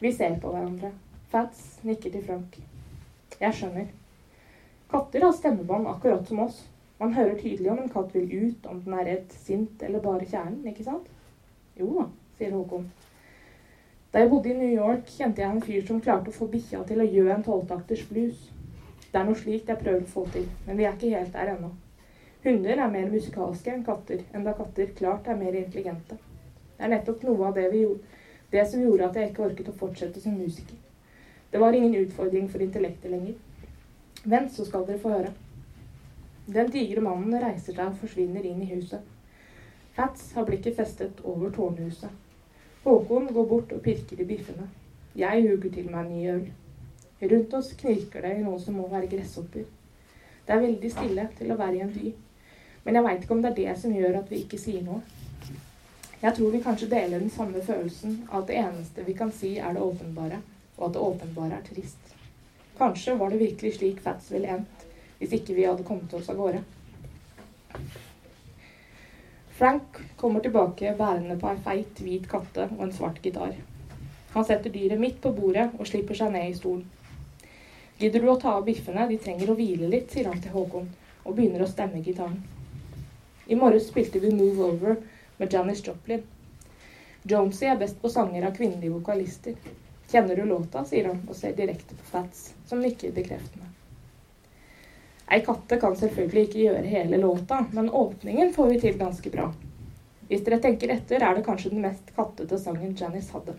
Vi 0.00 0.12
ser 0.16 0.38
på 0.40 0.54
hverandre. 0.54 0.94
Fats 1.28 1.82
nikker 1.84 2.14
til 2.14 2.24
Frank. 2.24 2.56
Jeg 3.36 3.58
skjønner. 3.58 3.92
Katter 4.94 5.28
har 5.28 5.36
stemmebånd 5.36 5.92
akkurat 5.92 6.24
som 6.24 6.40
oss. 6.46 6.64
Man 7.02 7.12
hører 7.12 7.36
tydelig 7.36 7.68
om 7.74 7.84
en 7.84 7.92
katt 7.92 8.16
vil 8.16 8.32
ut, 8.32 8.64
om 8.72 8.80
den 8.80 8.96
er 8.96 9.10
redd, 9.10 9.36
sint 9.44 9.84
eller 9.84 10.00
bare 10.00 10.24
kjernen, 10.24 10.64
ikke 10.72 10.88
sant? 10.88 11.12
Jo 11.78 11.88
da, 11.96 12.04
sier 12.38 12.52
Håkon. 12.54 12.84
Da 14.12 14.20
jeg 14.22 14.30
bodde 14.30 14.50
i 14.52 14.58
New 14.58 14.70
York, 14.70 15.08
kjente 15.10 15.42
jeg 15.42 15.50
en 15.50 15.62
fyr 15.62 15.86
som 15.86 16.02
klarte 16.02 16.30
å 16.30 16.36
få 16.36 16.46
bikkja 16.52 16.84
til 16.86 17.00
å 17.02 17.06
gjøre 17.08 17.32
en 17.34 17.46
tolvtakters 17.46 18.04
blues. 18.10 18.44
Det 19.08 19.18
er 19.18 19.26
noe 19.26 19.38
slikt 19.38 19.72
jeg 19.72 19.80
prøver 19.80 20.04
å 20.04 20.12
få 20.12 20.22
til, 20.34 20.44
men 20.66 20.78
vi 20.78 20.86
er 20.86 20.94
ikke 20.94 21.10
helt 21.16 21.34
der 21.34 21.50
ennå. 21.56 21.72
Hunder 22.44 22.82
er 22.84 22.92
mer 22.92 23.10
musikalske 23.10 23.72
enn 23.72 23.82
katter, 23.86 24.22
enda 24.36 24.52
katter 24.54 24.92
klart 24.98 25.26
er 25.26 25.38
mer 25.40 25.56
intelligente. 25.58 26.18
Det 26.76 26.86
er 26.86 26.92
nettopp 26.92 27.24
noe 27.26 27.48
av 27.48 27.58
det, 27.58 27.66
gjorde, 27.80 28.20
det 28.52 28.64
som 28.70 28.82
gjorde 28.82 29.08
at 29.08 29.18
jeg 29.18 29.32
ikke 29.32 29.46
orket 29.48 29.70
å 29.72 29.78
fortsette 29.80 30.22
som 30.22 30.36
musiker. 30.38 30.78
Det 31.50 31.62
var 31.62 31.74
ingen 31.74 31.94
utfordring 32.04 32.46
for 32.52 32.62
intellektet 32.62 33.10
lenger. 33.10 33.34
Vent, 34.24 34.52
så 34.54 34.66
skal 34.66 34.86
dere 34.86 35.02
få 35.02 35.14
høre. 35.14 35.34
Den 36.46 36.70
digre 36.70 37.02
mannen 37.02 37.34
reiser 37.40 37.72
seg 37.72 37.86
og 37.88 37.98
forsvinner 38.02 38.46
inn 38.46 38.62
i 38.62 38.70
huset. 38.74 39.02
Fats 39.94 40.32
har 40.34 40.44
blikket 40.44 40.76
festet 40.76 41.20
over 41.22 41.50
tårnhuset. 41.50 42.10
Håkon 42.82 43.28
går 43.32 43.46
bort 43.46 43.72
og 43.72 43.82
pirker 43.82 44.20
i 44.20 44.26
biffene. 44.26 44.66
Jeg 45.14 45.44
huger 45.46 45.70
til 45.70 45.86
meg 45.90 46.00
en 46.00 46.14
ny 46.16 46.24
øl. 46.32 46.44
Rundt 47.30 47.54
oss 47.54 47.70
knirker 47.78 48.26
det 48.26 48.32
i 48.34 48.42
noe 48.42 48.58
som 48.60 48.74
må 48.74 48.88
være 48.90 49.06
gresshopper. 49.12 49.68
Det 50.44 50.52
er 50.52 50.64
veldig 50.64 50.90
stille 50.92 51.28
til 51.38 51.52
å 51.54 51.58
være 51.60 51.78
i 51.78 51.84
en 51.86 51.94
by. 51.94 52.10
Men 52.84 52.98
jeg 52.98 53.06
veit 53.06 53.22
ikke 53.22 53.36
om 53.36 53.44
det 53.44 53.52
er 53.52 53.60
det 53.60 53.76
som 53.80 53.94
gjør 53.94 54.18
at 54.18 54.32
vi 54.34 54.42
ikke 54.42 54.60
sier 54.60 54.82
noe. 54.82 55.00
Jeg 56.24 56.36
tror 56.36 56.50
vi 56.50 56.64
kanskje 56.64 56.90
deler 56.90 57.22
den 57.22 57.30
samme 57.30 57.62
følelsen 57.62 58.18
av 58.30 58.42
at 58.42 58.50
det 58.50 58.58
eneste 58.64 59.06
vi 59.06 59.14
kan 59.16 59.30
si, 59.32 59.54
er 59.58 59.76
det 59.76 59.84
åpenbare, 59.84 60.40
og 60.76 60.88
at 60.88 60.96
det 60.96 61.06
åpenbare 61.06 61.60
er 61.60 61.66
trist. 61.68 62.14
Kanskje 62.78 63.14
var 63.20 63.30
det 63.30 63.44
virkelig 63.44 63.76
slik 63.78 64.02
Fats 64.02 64.32
ville 64.34 64.50
endt, 64.58 64.86
hvis 65.20 65.38
ikke 65.38 65.54
vi 65.54 65.68
hadde 65.68 65.86
kommet 65.86 66.18
oss 66.18 66.32
av 66.32 66.40
gårde. 66.40 66.64
Frank 69.54 70.00
kommer 70.16 70.40
tilbake 70.40 70.96
bærende 70.98 71.36
på 71.38 71.46
ei 71.46 71.58
feit, 71.62 72.00
hvit 72.02 72.24
katte 72.30 72.64
og 72.74 72.80
en 72.88 72.92
svart 72.92 73.20
gitar. 73.22 73.52
Han 74.32 74.46
setter 74.48 74.72
dyret 74.74 74.98
midt 74.98 75.20
på 75.22 75.30
bordet 75.36 75.68
og 75.78 75.86
slipper 75.86 76.18
seg 76.18 76.32
ned 76.34 76.48
i 76.50 76.56
stolen. 76.58 76.88
Gidder 78.00 78.24
du 78.24 78.32
å 78.32 78.40
ta 78.42 78.56
av 78.58 78.64
biffene, 78.66 79.06
de 79.06 79.18
trenger 79.22 79.52
å 79.52 79.54
hvile 79.54 79.86
litt, 79.92 80.10
sier 80.10 80.26
han 80.26 80.40
til 80.42 80.50
Håkon, 80.56 80.88
og 81.22 81.36
begynner 81.36 81.62
å 81.62 81.70
stemme 81.70 82.02
gitaren. 82.02 82.40
I 83.46 83.54
morges 83.60 83.86
spilte 83.92 84.18
vi 84.18 84.32
Move 84.34 84.66
Over 84.72 84.98
med 85.38 85.54
Janis 85.54 85.84
Joplin. 85.86 86.26
Jonesy 87.22 87.70
er 87.70 87.78
best 87.78 88.02
på 88.02 88.10
sanger 88.10 88.48
av 88.48 88.58
kvinnelige 88.58 88.96
vokalister. 88.96 89.54
Kjenner 90.10 90.34
du 90.34 90.48
låta, 90.50 90.82
sier 90.82 91.12
han 91.12 91.22
og 91.28 91.38
ser 91.38 91.54
direkte 91.54 91.94
på 91.94 92.10
Fats, 92.10 92.48
som 92.66 92.82
nikker 92.82 93.14
bekreftende. 93.14 93.70
Ei 95.32 95.40
katte 95.44 95.76
kan 95.80 95.96
selvfølgelig 95.96 96.48
ikke 96.48 96.64
gjøre 96.66 96.88
hele 96.88 97.20
låta, 97.20 97.64
men 97.72 97.90
åpningen 97.90 98.52
får 98.52 98.66
vi 98.72 98.80
til 98.80 98.98
ganske 99.00 99.30
bra. 99.30 99.46
Hvis 100.28 100.44
dere 100.44 100.60
tenker 100.60 100.92
etter, 100.92 101.22
er 101.22 101.36
det 101.36 101.44
kanskje 101.46 101.72
den 101.72 101.84
mest 101.84 102.12
kattete 102.16 102.58
sangen 102.60 102.92
Janice 102.98 103.32
hadde. 103.32 103.54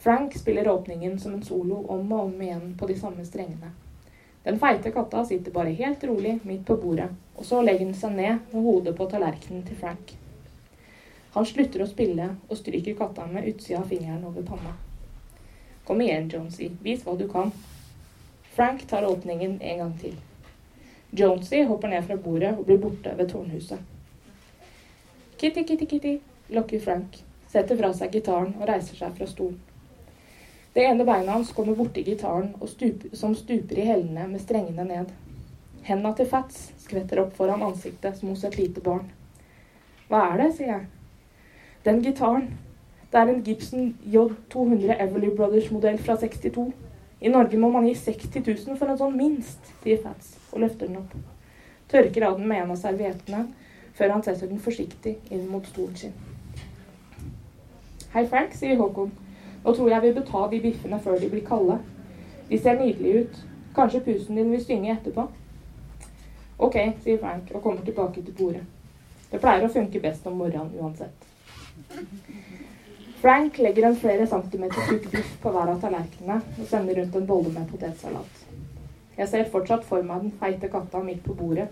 Frank 0.00 0.34
spiller 0.38 0.68
åpningen 0.68 1.18
som 1.18 1.34
en 1.34 1.42
solo 1.42 1.82
om 1.92 2.12
og 2.12 2.20
om 2.24 2.42
igjen 2.42 2.74
på 2.78 2.86
de 2.88 2.98
samme 2.98 3.24
strengene. 3.26 3.72
Den 4.42 4.58
feite 4.58 4.90
katta 4.90 5.24
sitter 5.28 5.52
bare 5.52 5.74
helt 5.76 6.04
rolig 6.04 6.38
midt 6.42 6.64
på 6.66 6.76
bordet, 6.80 7.10
og 7.36 7.44
så 7.44 7.60
legger 7.62 7.84
den 7.84 7.94
seg 7.94 8.14
ned 8.16 8.38
med 8.52 8.64
hodet 8.64 8.94
på 8.96 9.06
tallerkenen 9.10 9.66
til 9.66 9.76
Frank. 9.76 10.14
Han 11.34 11.46
slutter 11.46 11.84
å 11.84 11.90
spille 11.90 12.30
og 12.48 12.56
stryker 12.58 12.96
katta 12.98 13.26
med 13.30 13.46
utsida 13.52 13.82
av 13.82 13.92
fingeren 13.92 14.24
over 14.26 14.42
panna. 14.42 14.72
Kom 15.84 16.00
igjen, 16.00 16.30
Jonesy, 16.32 16.70
vis 16.82 17.04
hva 17.04 17.18
du 17.20 17.28
kan. 17.28 17.52
Frank 18.60 18.86
tar 18.86 19.06
åpningen 19.06 19.60
en 19.60 19.78
gang 19.78 19.98
til. 20.00 20.16
Jonesy 21.10 21.62
hopper 21.64 21.88
ned 21.88 22.02
fra 22.04 22.16
bordet 22.16 22.50
og 22.58 22.66
blir 22.66 22.76
borte 22.78 23.14
ved 23.16 23.30
tårnhuset. 23.30 23.78
Kitty, 25.38 25.62
kitty, 25.64 25.86
kitty, 25.88 26.18
lokker 26.52 26.82
Frank, 26.84 27.16
setter 27.48 27.78
fra 27.78 27.88
seg 27.96 28.12
gitaren 28.12 28.50
og 28.58 28.66
reiser 28.68 28.98
seg 28.98 29.14
fra 29.16 29.28
stolen. 29.30 29.56
Det 30.74 30.84
ene 30.84 31.06
beinet 31.08 31.32
hans 31.32 31.54
kommer 31.56 31.78
borti 31.78 32.04
gitaren 32.04 32.50
stuper, 32.74 33.14
som 33.16 33.32
stuper 33.34 33.80
i 33.80 33.86
hellene 33.88 34.28
med 34.28 34.44
strengene 34.44 34.84
ned. 34.90 35.16
Henda 35.88 36.12
til 36.12 36.28
Fats 36.28 36.68
skvetter 36.84 37.24
opp 37.24 37.32
foran 37.40 37.64
ansiktet 37.64 38.20
som 38.20 38.34
hos 38.34 38.44
et 38.44 38.60
lite 38.60 38.84
barn. 38.84 39.08
Hva 40.12 40.26
er 40.34 40.44
det, 40.44 40.50
sier 40.58 40.74
jeg. 40.74 40.86
Den 41.88 42.04
gitaren. 42.04 42.52
Det 43.08 43.24
er 43.24 43.32
en 43.32 43.42
Gibson 43.42 43.94
J200 44.04 45.00
Everly 45.00 45.32
Brothers-modell 45.32 45.96
fra 46.04 46.20
62. 46.20 46.68
I 47.20 47.28
Norge 47.28 47.58
må 47.60 47.68
man 47.70 47.84
gi 47.84 47.94
60 47.94 48.40
000 48.46 48.78
for 48.80 48.88
en 48.88 48.98
sånn 48.98 49.16
minst, 49.16 49.72
sier 49.82 50.00
Fats 50.00 50.36
og 50.52 50.62
løfter 50.62 50.88
den 50.88 51.02
opp. 51.02 51.12
Tørker 51.92 52.24
av 52.26 52.38
den 52.38 52.48
med 52.48 52.62
en 52.62 52.72
av 52.72 52.80
serviettene 52.80 53.42
før 53.98 54.14
han 54.14 54.24
setter 54.24 54.48
den 54.48 54.62
forsiktig 54.62 55.18
inn 55.28 55.44
mot 55.50 55.66
stolen 55.68 55.96
sin. 56.00 56.14
Hei, 58.14 58.24
Frank, 58.26 58.56
sier 58.56 58.80
Håkon. 58.80 59.12
Nå 59.64 59.74
tror 59.76 59.92
jeg 59.92 60.02
vi 60.06 60.14
bør 60.16 60.26
ta 60.30 60.46
de 60.50 60.62
biffene 60.64 61.00
før 61.04 61.20
de 61.20 61.28
blir 61.30 61.44
kalde. 61.46 61.76
De 62.48 62.58
ser 62.58 62.80
nydelige 62.80 63.24
ut. 63.24 63.40
Kanskje 63.76 64.00
pusen 64.06 64.40
din 64.40 64.50
vil 64.50 64.64
synge 64.64 64.94
etterpå? 64.96 65.28
Ok, 66.58 66.78
sier 67.04 67.20
Frank 67.20 67.52
og 67.54 67.62
kommer 67.62 67.84
tilbake 67.84 68.24
til 68.24 68.34
bordet. 68.34 68.64
Det 69.30 69.38
pleier 69.38 69.68
å 69.68 69.70
funke 69.70 70.00
best 70.02 70.26
om 70.26 70.40
morgenen 70.40 70.72
uansett. 70.80 71.28
Frank 73.20 73.58
legger 73.58 73.82
en 73.82 73.96
flere 73.96 74.26
centimeter 74.26 74.80
tjukk 74.88 75.10
biff 75.12 75.32
på 75.42 75.50
hver 75.52 75.68
av 75.68 75.80
tallerkenene 75.82 76.38
og 76.40 76.68
sender 76.70 76.96
rundt 76.96 77.18
en 77.18 77.26
bolle 77.28 77.50
med 77.52 77.66
potetsalat. 77.68 78.38
Jeg 79.18 79.28
ser 79.28 79.50
fortsatt 79.52 79.84
for 79.84 80.06
meg 80.08 80.22
den 80.22 80.32
feite 80.40 80.70
katta 80.72 81.02
midt 81.04 81.20
på 81.26 81.36
bordet, 81.36 81.66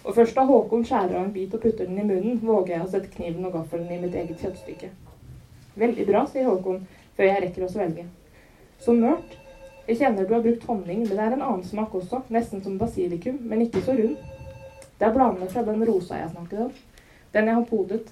og 0.00 0.16
først 0.16 0.38
da 0.38 0.46
Håkon 0.48 0.86
skjærer 0.88 1.18
av 1.18 1.26
en 1.26 1.34
bit 1.34 1.52
og 1.52 1.60
putter 1.60 1.90
den 1.90 2.00
i 2.00 2.06
munnen, 2.08 2.40
våger 2.40 2.78
jeg 2.78 2.86
å 2.86 2.88
sette 2.94 3.12
kniven 3.12 3.44
og 3.44 3.52
gaffelen 3.58 3.92
i 3.92 4.00
mitt 4.00 4.16
eget 4.16 4.40
kjøttstykke. 4.40 4.90
Veldig 5.84 6.08
bra, 6.08 6.24
sier 6.32 6.48
Håkon, 6.48 6.80
før 7.18 7.28
jeg 7.28 7.44
rekker 7.44 7.68
å 7.68 7.72
svelge. 7.76 8.08
Så 8.80 8.96
mørt. 8.96 9.36
Jeg 9.84 10.00
kjenner 10.00 10.24
du 10.24 10.32
har 10.38 10.44
brukt 10.48 10.64
honning, 10.70 11.04
men 11.04 11.12
det 11.12 11.20
er 11.20 11.36
en 11.36 11.44
annen 11.44 11.68
smak 11.68 11.92
også, 12.00 12.24
nesten 12.32 12.64
som 12.64 12.80
basilikum, 12.80 13.42
men 13.44 13.66
ikke 13.66 13.84
så 13.84 14.00
rund. 14.00 14.16
Det 14.96 15.04
er 15.04 15.12
bladene 15.12 15.52
fra 15.52 15.68
den 15.68 15.84
rosa 15.84 16.24
jeg 16.24 16.32
snakket 16.32 16.64
om. 16.70 16.76
Den 17.36 17.52
jeg 17.52 17.60
har 17.60 17.68
podet. 17.68 18.06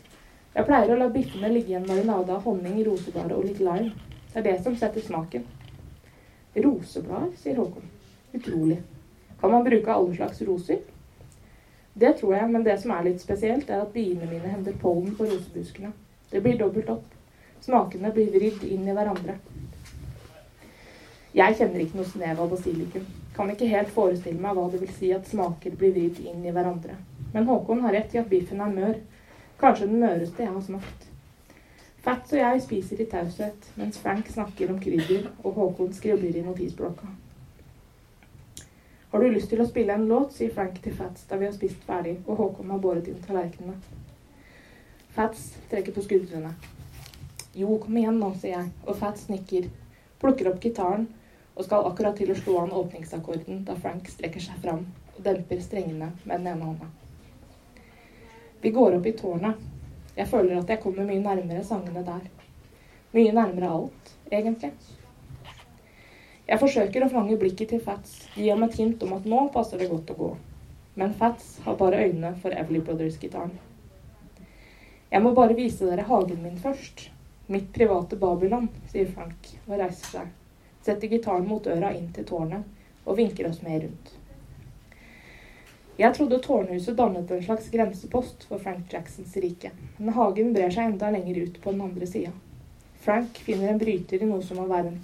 Jeg 0.52 0.68
pleier 0.68 0.90
å 0.92 0.98
la 1.00 1.08
biffene 1.08 1.48
ligge 1.48 1.72
i 1.72 1.76
en 1.78 1.86
marinade 1.88 2.34
av 2.34 2.44
honning, 2.44 2.82
roseblader 2.84 3.38
og 3.38 3.46
litt 3.48 3.60
lime. 3.64 3.92
Det 4.32 4.40
er 4.40 4.48
det 4.50 4.56
som 4.64 4.74
setter 4.76 5.00
smaken. 5.00 5.46
Roseblader, 6.54 7.30
sier 7.40 7.56
Håkon. 7.56 7.86
Utrolig. 8.36 8.82
Kan 9.40 9.54
man 9.54 9.64
bruke 9.64 9.94
alle 9.94 10.16
slags 10.16 10.42
roser? 10.44 10.82
Det 11.94 12.12
tror 12.18 12.34
jeg, 12.36 12.50
men 12.52 12.64
det 12.64 12.76
som 12.80 12.92
er 12.92 13.06
litt 13.08 13.24
spesielt, 13.24 13.70
er 13.70 13.80
at 13.84 13.94
biene 13.96 14.28
mine 14.28 14.52
henter 14.52 14.76
pollen 14.80 15.16
på 15.16 15.24
rosebuskene. 15.28 15.92
Det 16.30 16.40
blir 16.44 16.60
dobbelt 16.60 16.92
opp. 16.92 17.08
Smakene 17.64 18.12
blir 18.12 18.28
vridd 18.32 18.64
inn 18.68 18.84
i 18.88 18.96
hverandre. 18.96 19.38
Jeg 21.32 21.56
kjenner 21.56 21.80
ikke 21.80 21.96
noe 21.96 22.08
snev 22.08 22.40
av 22.44 22.52
basilikum. 22.52 23.04
Kan 23.32 23.48
ikke 23.52 23.70
helt 23.72 23.92
forestille 23.92 24.40
meg 24.40 24.56
hva 24.56 24.66
det 24.72 24.82
vil 24.82 24.92
si 24.92 25.12
at 25.16 25.28
smaker 25.28 25.76
blir 25.80 25.94
vridd 25.96 26.20
inn 26.28 26.44
i 26.44 26.52
hverandre. 26.52 26.98
Men 27.32 27.48
Håkon 27.48 27.80
har 27.86 27.96
rett 27.96 28.12
i 28.12 28.20
at 28.20 28.28
biffen 28.28 28.60
er 28.60 28.72
mør. 28.72 28.98
Kanskje 29.62 29.86
den 29.86 30.00
møreste 30.02 30.42
jeg 30.42 30.50
har 30.50 30.62
smakt. 30.66 31.04
Fats 32.02 32.32
og 32.34 32.40
jeg 32.40 32.62
spiser 32.64 33.00
i 33.00 33.04
taushet, 33.06 33.66
mens 33.78 33.98
Frank 34.02 34.26
snakker 34.26 34.72
om 34.72 34.80
krydder, 34.82 35.28
og 35.44 35.52
Håkon 35.54 35.92
skribler 35.94 36.34
i 36.34 36.42
notisblokka. 36.42 37.06
Har 39.12 39.22
du 39.22 39.28
lyst 39.30 39.52
til 39.52 39.62
å 39.62 39.66
spille 39.68 39.94
en 39.94 40.08
låt, 40.10 40.32
sier 40.34 40.50
Frank 40.56 40.80
til 40.82 40.96
Fats 40.98 41.28
da 41.30 41.38
vi 41.38 41.46
har 41.46 41.54
spist 41.54 41.84
ferdig 41.86 42.16
og 42.24 42.40
Håkon 42.40 42.72
har 42.74 42.80
båret 42.82 43.06
inn 43.12 43.20
tallerkenene. 43.22 43.76
Fats 45.14 45.52
trekker 45.70 45.94
på 45.94 46.02
skuldrene. 46.08 46.50
Jo, 47.54 47.76
kom 47.84 48.00
igjen 48.00 48.18
nå, 48.18 48.32
sier 48.40 48.56
jeg, 48.56 48.72
og 48.82 48.98
Fats 48.98 49.28
nikker, 49.30 49.68
plukker 50.18 50.50
opp 50.50 50.58
gitaren 50.64 51.06
og 51.54 51.68
skal 51.68 51.86
akkurat 51.86 52.18
til 52.18 52.34
å 52.34 52.38
slå 52.40 52.56
an 52.64 52.74
åpningsakkorden 52.82 53.62
da 53.68 53.78
Frank 53.78 54.10
strekker 54.10 54.42
seg 54.42 54.58
fram 54.64 54.88
og 55.12 55.22
demper 55.22 55.62
strengene 55.62 56.10
med 56.24 56.34
den 56.34 56.50
ene 56.56 56.72
hånda. 56.72 56.90
Vi 58.62 58.70
går 58.70 58.94
opp 58.94 59.06
i 59.06 59.12
tårnet. 59.12 59.54
Jeg 60.14 60.28
føler 60.30 60.60
at 60.60 60.68
jeg 60.70 60.78
kommer 60.82 61.06
mye 61.08 61.18
nærmere 61.18 61.64
sangene 61.66 62.04
der. 62.06 62.28
Mye 63.10 63.32
nærmere 63.34 63.70
alt, 63.74 64.12
egentlig. 64.30 64.70
Jeg 66.46 66.60
forsøker 66.60 67.02
å 67.02 67.08
fange 67.10 67.38
blikket 67.40 67.72
til 67.72 67.82
Fats, 67.82 68.20
gi 68.36 68.46
ham 68.52 68.62
et 68.62 68.78
hint 68.78 69.02
om 69.02 69.16
at 69.16 69.26
nå 69.26 69.40
passer 69.50 69.82
det 69.82 69.90
godt 69.90 70.14
å 70.14 70.18
gå. 70.20 70.30
Men 70.94 71.18
Fats 71.18 71.56
har 71.66 71.80
bare 71.80 72.04
øynene 72.04 72.36
for 72.38 72.54
Everly 72.54 72.84
Brothers-gitaren. 72.86 73.58
Jeg 75.10 75.26
må 75.26 75.34
bare 75.34 75.58
vise 75.58 75.90
dere 75.90 76.06
hagen 76.06 76.46
min 76.46 76.62
først. 76.62 77.08
Mitt 77.50 77.72
private 77.74 78.14
Babylon, 78.16 78.70
sier 78.94 79.10
Frank 79.10 79.50
og 79.66 79.74
reiser 79.74 80.20
seg. 80.20 80.32
Setter 80.86 81.10
gitaren 81.10 81.50
mot 81.50 81.66
døra 81.66 81.90
inn 81.98 82.12
til 82.14 82.30
tårnet 82.30 82.62
og 83.02 83.18
vinker 83.18 83.50
oss 83.50 83.58
med 83.66 83.88
rundt. 83.88 84.18
Jeg 85.96 86.14
trodde 86.16 86.38
tårnhuset 86.40 86.96
dannet 86.96 87.30
en 87.30 87.42
slags 87.44 87.66
grensepost 87.68 88.46
for 88.48 88.58
Frank 88.58 88.92
Jacksons 88.94 89.34
rike, 89.36 89.70
men 89.98 90.14
hagen 90.16 90.54
brer 90.54 90.72
seg 90.72 90.88
enda 90.88 91.10
lenger 91.12 91.42
ut 91.44 91.58
på 91.60 91.74
den 91.74 91.82
andre 91.84 92.08
sida. 92.08 92.30
Frank 93.04 93.36
finner 93.44 93.68
en 93.68 93.80
bryter 93.82 94.24
i 94.24 94.28
noe 94.30 94.40
som 94.46 94.56
må 94.56 94.64
være 94.70 94.88
en 94.88 95.02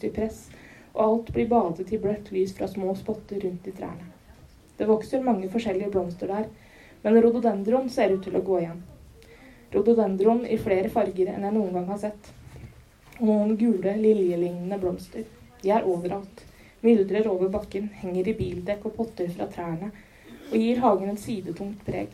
og 0.94 1.03
alt 1.05 1.29
blir 1.35 1.51
badet 1.51 1.92
i 1.92 2.01
bløtt 2.01 2.33
lys 2.33 2.57
fra 2.57 2.70
små 2.72 2.94
spotter 2.96 3.44
rundt 3.44 3.68
i 3.68 3.77
trærne. 3.77 4.09
Det 4.79 4.88
vokser 4.88 5.20
mange 5.20 5.51
forskjellige 5.53 5.92
blomster 5.92 6.33
der, 6.33 6.48
men 7.03 7.20
rododendron 7.20 7.92
ser 7.92 8.16
ut 8.16 8.24
til 8.24 8.40
å 8.40 8.44
gå 8.48 8.59
igjen. 8.62 8.83
Rododendron 9.74 10.46
i 10.48 10.57
flere 10.57 10.88
farger 10.88 11.35
enn 11.35 11.44
jeg 11.44 11.59
noen 11.59 11.77
gang 11.77 11.88
har 11.92 12.01
sett. 12.01 12.33
Og 13.20 13.29
noen 13.29 13.57
gule, 13.61 13.92
liljelignende 13.92 14.81
blomster. 14.81 15.29
De 15.61 15.68
er 15.68 15.85
overalt. 15.85 16.46
Myldrer 16.81 17.29
over 17.29 17.53
bakken, 17.53 17.92
henger 18.01 18.33
i 18.33 18.38
bildekk 18.38 18.88
og 18.88 18.96
potter 19.03 19.29
fra 19.37 19.53
trærne 19.53 19.92
og 20.48 20.56
gir 20.56 20.80
hagen 20.80 21.12
et 21.12 21.20
sidetungt 21.20 21.84
preg. 21.87 22.12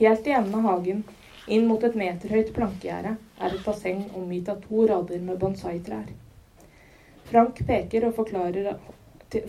Helt 0.00 0.26
i 0.26 0.34
enden 0.36 0.54
av 0.60 0.66
hagen, 0.68 1.02
inn 1.48 1.66
mot 1.68 1.82
et 1.84 1.96
meterhøyt 1.96 2.52
plankegjerde, 2.56 3.16
er 3.40 3.54
et 3.54 3.64
basseng 3.64 4.02
omgitt 4.16 4.48
av 4.52 4.60
to 4.64 4.86
rader 4.88 5.22
med 5.24 5.40
bonsai-trær. 5.40 6.10
Frank 7.30 7.62
peker 7.66 8.08
og 8.08 8.16
forklarer 8.16 8.74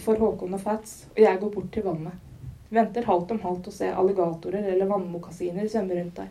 for 0.03 0.19
Håkon 0.21 0.55
og 0.55 0.61
Fats, 0.61 1.05
og 1.15 1.23
jeg 1.23 1.39
går 1.41 1.53
bort 1.55 1.71
til 1.73 1.85
vannet. 1.87 2.27
Venter 2.71 3.07
halvt 3.07 3.33
om 3.35 3.41
halvt 3.43 3.67
å 3.67 3.75
se 3.75 3.89
alligatorer 3.91 4.69
eller 4.71 4.87
vannmokasiner 4.87 5.67
svømme 5.67 5.97
rundt 5.97 6.21
der. 6.21 6.29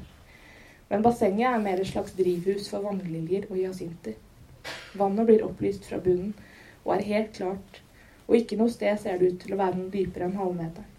Men 0.89 1.05
bassenget 1.05 1.51
er 1.51 1.65
mer 1.65 1.83
et 1.83 1.91
slags 1.91 2.15
drivhus 2.17 2.71
for 2.73 2.87
vannliljer 2.87 3.45
og 3.51 3.59
hyasinter. 3.59 4.17
Vannet 4.97 5.29
blir 5.29 5.45
opplyst 5.47 5.85
fra 5.89 6.01
bunnen 6.03 6.33
og 6.85 6.95
er 6.97 7.05
helt 7.11 7.35
klart, 7.37 7.83
og 8.27 8.39
ikke 8.39 8.57
noe 8.57 8.73
sted 8.73 8.97
ser 9.03 9.21
det 9.21 9.35
ut 9.35 9.45
til 9.45 9.55
å 9.55 9.61
være 9.61 9.77
noe 9.77 9.93
dypere 9.93 10.27
enn 10.27 10.39
halvmeteren. 10.41 10.97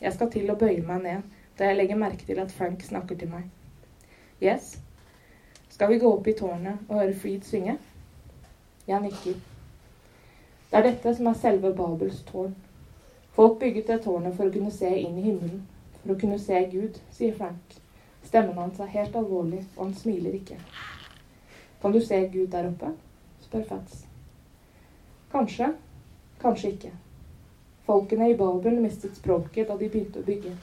Jeg 0.00 0.12
skal 0.12 0.30
til 0.32 0.50
å 0.52 0.58
bøye 0.60 0.82
meg 0.84 1.02
ned 1.04 1.36
da 1.56 1.70
jeg 1.70 1.78
legger 1.78 1.96
merke 2.00 2.26
til 2.28 2.40
at 2.42 2.52
Frank 2.52 2.82
snakker 2.84 3.16
til 3.16 3.30
meg. 3.32 3.46
Yes? 4.42 4.74
Skal 5.72 5.88
vi 5.88 6.00
gå 6.02 6.10
opp 6.12 6.26
i 6.28 6.34
tårnet 6.36 6.84
og 6.88 7.00
høre 7.00 7.14
Freed 7.16 7.46
synge? 7.48 7.78
Jeg 8.86 9.00
nikker. 9.02 9.38
Det 10.70 10.78
er 10.78 10.84
dette 10.84 11.14
som 11.16 11.30
er 11.30 11.38
selve 11.40 11.72
Babels 11.74 12.20
tårn. 12.28 12.52
Folk 13.36 13.58
bygget 13.60 13.88
det 13.88 14.02
tårnet 14.04 14.36
for 14.36 14.48
å 14.48 14.52
kunne 14.52 14.72
se 14.72 14.90
inn 15.00 15.16
i 15.18 15.24
himmelen, 15.30 15.64
for 16.02 16.14
å 16.14 16.18
kunne 16.20 16.38
se 16.40 16.60
Gud, 16.72 17.00
sier 17.12 17.34
Frank. 17.36 17.76
Stemmen 18.26 18.58
hans 18.58 18.80
er 18.80 18.92
helt 18.92 19.16
alvorlig, 19.16 19.62
og 19.76 19.86
han 19.86 19.96
smiler 19.96 20.36
ikke. 20.36 20.58
Kan 21.82 21.92
du 21.92 22.00
se 22.00 22.20
Gud 22.32 22.48
der 22.52 22.68
oppe? 22.68 22.92
spør 23.44 23.64
Fats. 23.68 24.04
Kanskje, 25.32 25.72
kanskje 26.40 26.72
ikke. 26.74 26.92
Folkene 27.86 28.30
i 28.30 28.36
Babel 28.36 28.80
mistet 28.80 29.16
språket 29.16 29.68
da 29.68 29.76
de 29.78 29.88
begynte 29.88 30.18
å 30.22 30.26
bygge. 30.26 30.54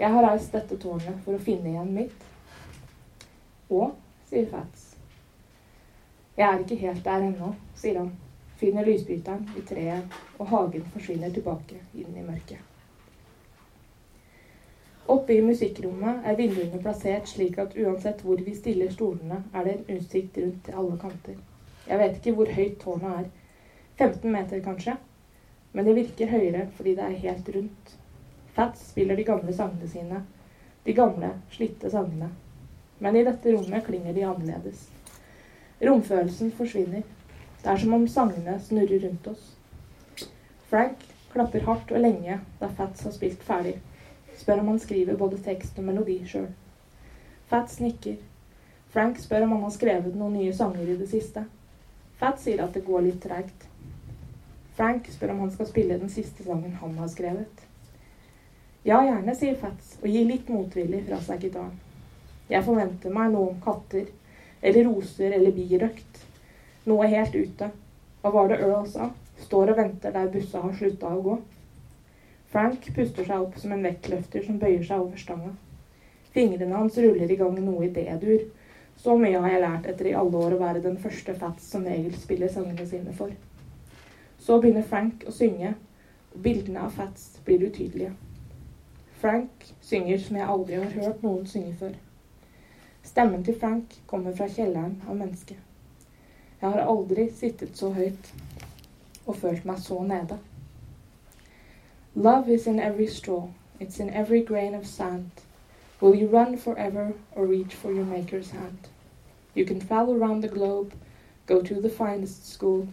Jeg 0.00 0.10
har 0.10 0.24
reist 0.24 0.54
dette 0.56 0.78
tårnet 0.82 1.20
for 1.24 1.36
å 1.36 1.42
finne 1.44 1.70
igjen 1.70 1.92
mitt. 1.94 2.24
Og, 3.70 3.92
sier 4.26 4.48
Fats. 4.50 4.88
Jeg 6.38 6.46
er 6.48 6.64
ikke 6.64 6.80
helt 6.80 7.04
der 7.04 7.26
ennå, 7.28 7.52
sier 7.78 8.00
han. 8.00 8.10
Finner 8.58 8.88
lysbryteren 8.88 9.46
i 9.56 9.62
treet, 9.68 10.16
og 10.38 10.50
hagen 10.50 10.88
forsvinner 10.94 11.30
tilbake 11.32 11.78
inn 11.94 12.16
i 12.16 12.24
mørket. 12.24 12.58
Oppe 15.10 15.36
i 15.36 15.42
musikkrommet 15.42 16.26
er 16.26 16.36
vinduene 16.38 16.80
plassert 16.82 17.30
slik 17.30 17.56
at 17.58 17.76
uansett 17.78 18.24
hvor 18.26 18.42
vi 18.46 18.56
stiller 18.56 18.90
stolene, 18.94 19.42
er 19.54 19.66
det 19.66 19.76
en 19.76 20.00
utsikt 20.00 20.38
rundt 20.42 20.64
til 20.66 20.80
alle 20.82 20.98
kanter. 21.02 21.38
Jeg 21.86 22.02
vet 22.02 22.18
ikke 22.18 22.34
hvor 22.38 22.52
høyt 22.58 22.76
tårnet 22.82 23.22
er. 23.22 23.30
15 23.98 24.32
meter, 24.32 24.60
kanskje? 24.64 24.96
Men 25.72 25.86
det 25.86 25.96
virker 25.96 26.30
høyere 26.30 26.66
fordi 26.76 26.94
det 26.98 27.06
er 27.06 27.18
helt 27.24 27.50
rundt. 27.54 27.96
Fats 28.54 28.88
spiller 28.90 29.16
de 29.16 29.24
gamle 29.24 29.54
sangene 29.54 29.88
sine. 29.88 30.22
De 30.84 30.94
gamle, 30.96 31.30
slitte 31.50 31.90
sangene. 31.90 32.30
Men 32.98 33.16
i 33.16 33.24
dette 33.24 33.52
rommet 33.54 33.86
klinger 33.86 34.16
de 34.16 34.26
annerledes. 34.26 34.88
Romfølelsen 35.80 36.50
forsvinner. 36.52 37.06
Det 37.62 37.70
er 37.70 37.80
som 37.80 37.94
om 37.94 38.08
sangene 38.08 38.58
snurrer 38.60 39.06
rundt 39.06 39.30
oss. 39.30 39.46
Frank 40.70 41.06
klapper 41.32 41.64
hardt 41.68 41.92
og 41.92 42.02
lenge 42.02 42.40
da 42.60 42.68
Fats 42.76 43.06
har 43.06 43.14
spilt 43.14 43.42
ferdig. 43.46 43.78
Spør 44.36 44.60
om 44.64 44.74
han 44.74 44.82
skriver 44.82 45.16
både 45.20 45.38
tekst 45.44 45.78
og 45.78 45.86
melodi 45.86 46.18
sjøl. 46.28 46.50
Fats 47.48 47.80
nikker. 47.80 48.18
Frank 48.90 49.18
spør 49.22 49.46
om 49.46 49.56
han 49.56 49.66
har 49.68 49.74
skrevet 49.74 50.16
noen 50.18 50.36
nye 50.40 50.52
sanger 50.56 50.88
i 50.88 50.98
det 50.98 51.08
siste. 51.10 51.46
Fats 52.20 52.44
sier 52.44 52.62
at 52.64 52.76
det 52.76 52.84
går 52.86 53.06
litt 53.06 53.22
treigt. 53.24 53.69
Frank 54.80 55.10
spør 55.12 55.34
om 55.34 55.40
han 55.42 55.50
skal 55.52 55.66
spille 55.68 55.96
den 56.00 56.08
siste 56.08 56.40
sangen 56.40 56.72
han 56.80 56.94
har 56.96 57.08
skrevet. 57.12 57.64
Ja, 58.80 59.02
gjerne, 59.04 59.34
sier 59.36 59.58
Fats 59.60 59.98
og 59.98 60.06
gir 60.08 60.24
litt 60.24 60.46
motvillig 60.48 61.02
fra 61.04 61.18
seg 61.20 61.42
gitaren. 61.44 61.74
Jeg 62.48 62.64
forventer 62.64 63.12
meg 63.12 63.34
noe 63.34 63.50
om 63.50 63.58
katter, 63.60 64.06
eller 64.64 64.86
roser 64.88 65.34
eller 65.36 65.52
birøkt. 65.52 66.22
Noe 66.88 67.10
helt 67.12 67.36
ute. 67.36 67.68
Hva 68.22 68.32
var 68.32 68.48
det 68.48 68.62
Earl 68.64 68.88
sa? 68.88 69.10
Står 69.44 69.74
og 69.74 69.82
venter 69.82 70.16
der 70.16 70.32
bussa 70.32 70.64
har 70.64 70.72
slutta 70.80 71.12
å 71.12 71.20
gå. 71.28 71.36
Frank 72.54 72.88
puster 72.96 73.28
seg 73.28 73.36
opp 73.36 73.60
som 73.60 73.76
en 73.76 73.84
vektløfter 73.84 74.48
som 74.48 74.56
bøyer 74.64 74.88
seg 74.88 75.04
over 75.04 75.20
stanga. 75.20 75.52
Fingrene 76.32 76.80
hans 76.80 76.96
ruller 77.04 77.28
i 77.28 77.36
gang 77.36 77.60
noe 77.60 77.84
i 77.84 77.92
D-dur. 78.00 78.48
Så 78.96 79.20
mye 79.20 79.44
har 79.44 79.58
jeg 79.58 79.66
lært 79.68 79.92
etter 79.92 80.08
i 80.08 80.16
alle 80.24 80.40
år 80.48 80.56
å 80.56 80.64
være 80.64 80.86
den 80.88 80.96
første 81.04 81.36
Fats 81.36 81.68
som 81.68 81.84
regel 81.84 82.16
spiller 82.16 82.48
sangene 82.48 82.88
sine 82.88 83.12
for. 83.20 83.36
Så 84.50 84.56
begynner 84.58 84.82
Frank 84.82 85.20
å 85.30 85.30
synge, 85.30 85.68
og 86.34 86.40
bildene 86.42 86.80
av 86.82 86.96
Fats 86.98 87.36
blir 87.46 87.60
utydelige. 87.62 88.16
Frank 89.20 89.68
synger 89.86 90.18
som 90.18 90.38
jeg 90.40 90.48
aldri 90.54 90.80
har 90.80 90.96
hørt 90.96 91.20
noen 91.22 91.44
synge 91.46 91.76
før. 91.78 91.92
Stemmen 93.06 93.44
til 93.46 93.54
Frank 93.60 93.94
kommer 94.10 94.34
fra 94.34 94.48
kjelleren 94.50 94.96
av 95.06 95.20
mennesket. 95.20 95.60
Jeg 96.58 96.66
har 96.66 96.82
aldri 96.82 97.28
sittet 97.30 97.78
så 97.78 97.92
høyt 97.94 98.32
og 99.22 99.36
følt 99.36 99.68
meg 99.70 99.78
så 99.84 100.02
nede. 100.08 100.40
Love 102.16 102.50
is 102.50 102.66
in 102.66 102.82
every 102.82 103.06
straw, 103.06 103.52
it's 103.78 104.02
in 104.02 104.10
every 104.10 104.42
grain 104.42 104.74
of 104.74 104.84
sand. 104.84 105.44
Will 106.00 106.16
you 106.18 106.26
run 106.26 106.58
forever 106.58 107.12
or 107.36 107.46
reach 107.46 107.78
for 107.84 107.92
your 107.92 108.10
maker's 108.16 108.50
hand? 108.50 108.90
You 109.54 109.64
can 109.64 109.78
travel 109.78 110.18
round 110.18 110.42
the 110.42 110.50
globe, 110.58 110.90
go 111.46 111.62
to 111.62 111.80
the 111.80 111.96
finest 112.00 112.50
school, 112.52 112.88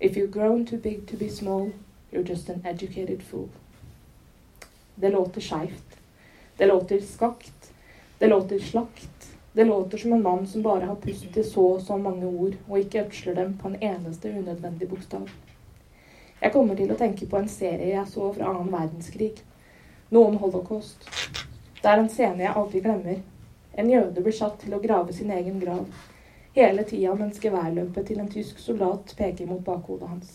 If 0.00 0.16
you've 0.16 0.32
grown 0.32 0.66
too 0.66 0.78
big 0.78 1.06
to 1.06 1.16
be 1.16 1.28
small, 1.28 1.72
you're 2.12 2.28
just 2.28 2.48
an 2.48 2.62
educated 2.64 3.22
fool. 3.22 3.48
Det 4.94 5.10
låter 5.10 5.40
skeivt. 5.40 5.96
Det 6.56 6.66
låter 6.66 7.00
skakt. 7.00 7.72
Det 8.18 8.26
låter 8.26 8.58
slakt. 8.58 9.36
Det 9.52 9.64
låter 9.64 9.98
som 9.98 10.12
en 10.12 10.22
mann 10.22 10.46
som 10.46 10.62
bare 10.62 10.84
har 10.84 10.94
pustet 10.94 11.34
til 11.34 11.44
så 11.44 11.66
og 11.74 11.82
så 11.82 11.96
mange 11.96 12.26
ord, 12.26 12.54
og 12.68 12.78
ikke 12.78 13.04
ødsler 13.04 13.34
dem 13.34 13.58
på 13.58 13.68
en 13.68 13.82
eneste 13.82 14.28
unødvendig 14.38 14.88
bokstav. 14.88 15.28
Jeg 16.40 16.52
kommer 16.52 16.74
til 16.74 16.90
å 16.90 16.96
tenke 16.98 17.26
på 17.26 17.38
en 17.38 17.48
serie 17.48 17.92
jeg 17.94 18.08
så 18.10 18.32
fra 18.34 18.50
annen 18.50 18.72
verdenskrig. 18.72 19.44
Noe 20.10 20.32
om 20.32 20.40
holocaust. 20.42 21.06
Det 21.82 21.90
er 21.90 22.02
en 22.02 22.10
scene 22.10 22.42
jeg 22.42 22.56
aldri 22.56 22.82
glemmer. 22.82 23.22
En 23.78 23.90
jøde 23.90 24.22
blir 24.22 24.34
satt 24.34 24.58
til 24.60 24.74
å 24.74 24.82
grave 24.82 25.14
sin 25.14 25.30
egen 25.30 25.62
grav 25.62 25.86
hele 26.54 26.84
tida 26.86 27.14
mens 27.18 27.40
geværløpet 27.42 28.06
til 28.06 28.20
en 28.22 28.30
tysk 28.30 28.58
soldat 28.62 29.14
peker 29.18 29.46
mot 29.50 29.64
bakhodet 29.64 30.08
hans. 30.08 30.34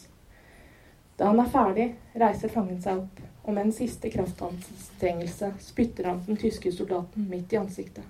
Da 1.20 1.32
han 1.32 1.40
er 1.40 1.52
ferdig, 1.52 1.88
reiser 2.16 2.52
fangen 2.52 2.80
seg 2.84 3.02
opp, 3.02 3.22
og 3.44 3.54
med 3.56 3.66
en 3.66 3.76
siste 3.76 4.12
kraftanstrengelse 4.12 5.54
spytter 5.64 6.10
han 6.12 6.22
den 6.28 6.40
tyske 6.40 6.72
soldaten 6.76 7.28
midt 7.32 7.54
i 7.54 7.60
ansiktet. 7.60 8.04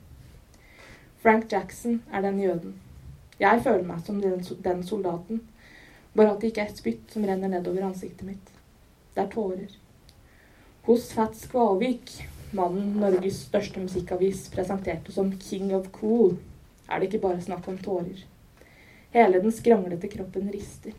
Frank 1.22 1.52
Jackson 1.52 2.02
er 2.14 2.22
den 2.22 2.40
jøden. 2.42 2.76
Jeg 3.40 3.62
føler 3.64 3.86
meg 3.88 4.02
som 4.06 4.22
den, 4.22 4.42
den 4.64 4.84
soldaten, 4.84 5.42
bare 6.16 6.34
at 6.34 6.42
det 6.42 6.52
ikke 6.52 6.66
er 6.66 6.74
et 6.74 6.82
spytt 6.82 7.14
som 7.14 7.26
renner 7.26 7.52
nedover 7.52 7.86
ansiktet 7.88 8.28
mitt. 8.28 8.52
Det 9.16 9.24
er 9.24 9.32
tårer. 9.32 9.74
Hos 10.90 11.12
Fats 11.14 11.46
Kvalvik, 11.52 12.12
mannen 12.56 12.98
Norges 13.02 13.44
største 13.48 13.82
musikkavis 13.84 14.48
presenterte 14.54 15.14
som 15.14 15.32
King 15.42 15.74
of 15.76 15.92
Cool, 15.96 16.38
er 16.90 17.00
det 17.00 17.10
ikke 17.10 17.24
bare 17.28 17.42
snakk 17.46 17.68
om 17.70 17.78
tårer. 17.78 18.26
Hele 19.14 19.40
den 19.40 19.54
skranglete 19.54 20.08
kroppen 20.08 20.52
rister. 20.52 20.94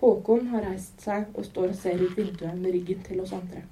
Håkon 0.00 0.48
har 0.52 0.64
reist 0.66 1.00
seg 1.00 1.28
og 1.36 1.44
står 1.46 1.72
og 1.72 1.78
ser 1.78 2.00
ut 2.00 2.16
vinduet 2.18 2.56
med 2.58 2.72
ryggen 2.74 3.02
til 3.06 3.20
oss 3.22 3.34
andre. 3.36 3.62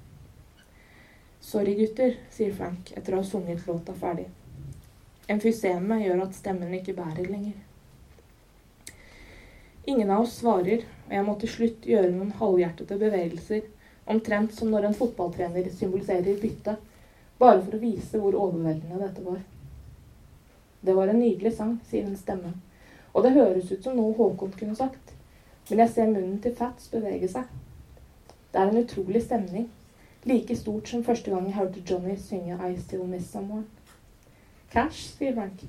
Sorry, 1.41 1.73
gutter, 1.75 2.15
sier 2.31 2.53
Frank 2.53 2.93
etter 2.95 3.15
å 3.15 3.23
ha 3.23 3.27
sunget 3.27 3.65
låta 3.67 3.95
ferdig. 3.97 4.27
Emfyseme 5.31 5.97
gjør 6.03 6.25
at 6.27 6.37
stemmen 6.37 6.73
ikke 6.77 6.95
bærer 6.97 7.27
lenger. 7.27 7.57
Ingen 9.89 10.11
av 10.13 10.23
oss 10.27 10.37
svarer, 10.39 10.85
og 11.07 11.15
jeg 11.17 11.25
må 11.27 11.35
til 11.41 11.51
slutt 11.55 11.87
gjøre 11.89 12.13
noen 12.13 12.35
halvhjertede 12.37 12.99
bevegelser, 13.01 13.65
omtrent 14.05 14.53
som 14.53 14.69
når 14.71 14.87
en 14.87 14.97
fotballtrener 14.97 15.71
symboliserer 15.73 16.37
bytte, 16.41 16.77
bare 17.41 17.63
for 17.63 17.75
å 17.75 17.81
vise 17.81 18.21
hvor 18.21 18.37
overveldende 18.37 19.01
dette 19.01 19.25
var. 19.25 19.41
Det 20.81 20.95
var 20.97 21.07
en 21.07 21.19
nydelig 21.19 21.53
sang, 21.57 21.77
sier 21.87 22.05
en 22.07 22.17
stemme, 22.17 22.53
og 23.13 23.23
det 23.23 23.35
høres 23.37 23.71
ut 23.71 23.83
som 23.83 23.97
noe 23.97 24.15
Håkon 24.17 24.53
kunne 24.57 24.75
sagt 24.75 25.11
men 25.69 25.79
jeg 25.79 25.89
ser 25.89 26.09
munnen 26.11 26.39
til 26.43 26.55
Fats 26.55 26.89
bevege 26.91 27.27
seg. 27.31 27.45
Det 28.51 28.59
er 28.59 28.71
en 28.71 28.81
utrolig 28.81 29.21
stemning, 29.23 29.69
like 30.27 30.55
stort 30.59 30.89
som 30.91 31.03
første 31.07 31.31
gang 31.31 31.45
jeg 31.47 31.55
hørte 31.55 31.83
Johnny 31.89 32.17
synge 32.19 32.57
I 32.59 32.75
Still 32.79 33.05
Miss 33.07 33.29
Someone. 33.31 33.63
Cash, 34.71 35.13
sier 35.15 35.35
Frank. 35.37 35.63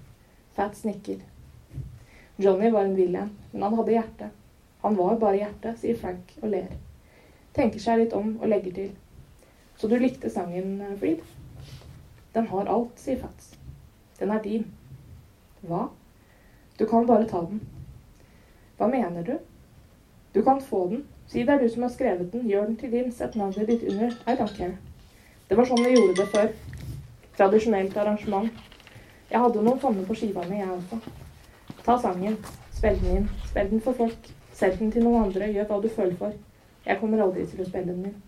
Fats 0.56 0.82
nikker. 0.84 1.22
Johnny 2.38 2.72
var 2.74 2.88
en 2.88 2.96
vill 2.96 3.14
en, 3.14 3.30
men 3.52 3.62
han 3.62 3.78
hadde 3.78 3.94
hjerte. 3.94 4.30
Han 4.82 4.98
var 4.98 5.20
bare 5.22 5.38
hjerte, 5.38 5.76
sier 5.78 5.98
Frank 6.02 6.34
og 6.42 6.50
ler. 6.50 6.74
Tenker 7.54 7.78
seg 7.80 8.02
litt 8.02 8.18
om 8.18 8.34
og 8.40 8.50
legger 8.50 8.74
til. 8.74 8.90
Så 9.78 9.86
du 9.86 9.96
likte 10.02 10.30
sangen, 10.34 10.80
Freed? 10.98 11.22
Den 12.34 12.50
har 12.50 12.74
alt, 12.74 12.98
sier 12.98 13.22
Fats. 13.22 13.54
Den 14.18 14.34
er 14.34 14.42
din. 14.42 14.66
Hva? 15.62 15.88
Du 16.78 16.86
kan 16.86 17.06
bare 17.06 17.28
ta 17.30 17.42
den. 17.46 17.60
Hva 18.78 18.88
mener 18.90 19.22
du? 19.22 19.38
Du 20.34 20.42
kan 20.42 20.60
få 20.60 20.88
den. 20.88 21.04
Si 21.26 21.42
det 21.42 21.54
er 21.54 21.62
du 21.62 21.68
som 21.68 21.82
har 21.82 21.92
skrevet 21.92 22.32
den. 22.32 22.48
Gjør 22.50 22.66
den 22.66 22.76
til 22.76 22.92
din. 22.92 23.12
Sett 23.12 23.36
navnet 23.36 23.68
ditt 23.68 23.84
under. 23.92 24.10
I 24.26 24.36
don't 24.36 24.56
care. 24.56 24.76
Det 25.48 25.56
var 25.56 25.68
sånn 25.68 25.84
vi 25.84 25.94
gjorde 25.94 26.16
det 26.18 26.28
før. 26.32 26.52
Tradisjonelt 27.36 27.96
arrangement. 27.96 28.50
Jeg 29.30 29.40
hadde 29.40 29.62
noen 29.64 29.80
sånne 29.80 30.04
på 30.08 30.16
skiva 30.16 30.42
mi, 30.48 30.58
jeg 30.60 30.70
også. 30.72 30.98
Ta 31.84 31.98
sangen. 32.00 32.36
Spill 32.72 32.98
den 33.00 33.16
inn. 33.16 33.30
Spill 33.46 33.70
den 33.70 33.84
for 33.84 33.96
folk. 33.96 34.32
Selg 34.52 34.78
den 34.80 34.92
til 34.92 35.06
noen 35.06 35.28
andre. 35.28 35.52
Gjør 35.52 35.70
hva 35.70 35.80
du 35.82 35.88
føler 35.88 36.18
for. 36.18 36.34
Jeg 36.86 36.98
kommer 37.00 37.22
aldri 37.22 37.46
til 37.46 37.62
å 37.62 37.68
spille 37.68 37.92
den 37.94 38.10
inn. 38.10 38.20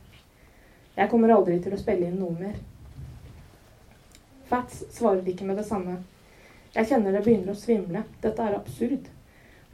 Jeg 0.94 1.10
kommer 1.10 1.34
aldri 1.34 1.58
til 1.62 1.74
å 1.74 1.80
spille 1.80 2.06
inn 2.06 2.20
noe 2.22 2.38
mer. 2.38 2.58
Fats 4.46 4.84
svarer 4.94 5.26
ikke 5.26 5.48
med 5.48 5.58
det 5.58 5.66
samme. 5.66 5.98
Jeg 6.74 6.88
kjenner 6.90 7.14
det 7.14 7.22
begynner 7.22 7.54
å 7.54 7.58
svimle. 7.58 8.00
Dette 8.22 8.42
er 8.42 8.56
absurd. 8.56 9.06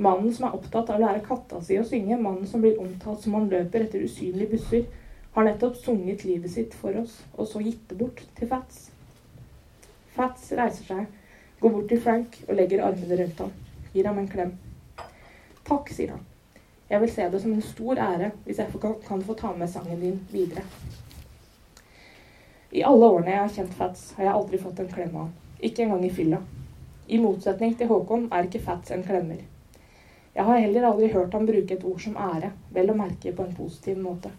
Mannen 0.01 0.33
som 0.37 0.47
er 0.49 0.57
opptatt 0.57 0.91
av 0.93 0.99
å 0.99 1.05
lære 1.05 1.23
katta 1.25 1.61
si 1.65 1.79
å 1.81 1.85
synge, 1.85 2.19
mannen 2.21 2.49
som 2.49 2.61
blir 2.61 2.81
omtalt 2.81 3.23
som 3.25 3.37
han 3.37 3.49
løper 3.49 3.87
etter 3.87 4.05
usynlige 4.05 4.53
busser, 4.53 4.85
har 5.33 5.47
nettopp 5.47 5.79
sunget 5.81 6.27
livet 6.29 6.53
sitt 6.53 6.77
for 6.77 6.97
oss, 7.01 7.19
og 7.37 7.49
så 7.49 7.63
gitt 7.65 7.87
det 7.89 7.97
bort 8.01 8.21
til 8.37 8.51
Fats. 8.51 8.91
Fats 10.17 10.51
reiser 10.59 10.89
seg, 10.91 11.33
går 11.61 11.75
bort 11.77 11.89
til 11.93 12.01
Frank 12.05 12.39
og 12.47 12.55
legger 12.59 12.85
armene 12.85 13.21
rundt 13.23 13.43
ham. 13.45 13.53
Gir 13.95 14.09
ham 14.11 14.21
en 14.21 14.31
klem. 14.33 14.55
Takk, 15.69 15.93
sier 15.95 16.17
han. 16.17 16.25
Jeg 16.91 17.01
vil 17.01 17.13
se 17.17 17.29
det 17.33 17.41
som 17.41 17.53
en 17.55 17.65
stor 17.65 18.01
ære 18.11 18.33
hvis 18.45 18.61
jeg 18.61 18.81
kan 19.07 19.25
få 19.25 19.37
ta 19.39 19.53
med 19.57 19.73
sangen 19.73 20.01
din 20.05 20.21
videre. 20.33 20.65
I 22.73 22.85
alle 22.87 23.09
årene 23.09 23.37
jeg 23.37 23.45
har 23.45 23.53
kjent 23.57 23.77
Fats, 23.79 24.09
har 24.19 24.29
jeg 24.29 24.37
aldri 24.37 24.65
fått 24.65 24.81
en 24.83 24.91
klem 24.91 25.15
av 25.15 25.29
han. 25.29 25.37
Ikke 25.61 25.87
engang 25.87 26.05
i 26.05 26.15
fylla. 26.15 26.41
I 27.11 27.19
motsetning 27.19 27.73
til 27.75 27.89
Håkon 27.91 28.29
er 28.31 28.47
ikke 28.47 28.61
Fats 28.63 28.93
en 28.95 29.01
klemmer. 29.03 29.41
Jeg 30.35 30.45
har 30.47 30.61
heller 30.63 30.85
aldri 30.87 31.09
hørt 31.11 31.33
ham 31.35 31.47
bruke 31.47 31.75
et 31.75 31.85
ord 31.85 31.99
som 31.99 32.15
ære, 32.15 32.53
vel 32.71 32.93
å 32.93 32.95
merke 32.95 33.33
på 33.35 33.43
en 33.43 33.55
positiv 33.57 33.97
måte. 33.99 34.31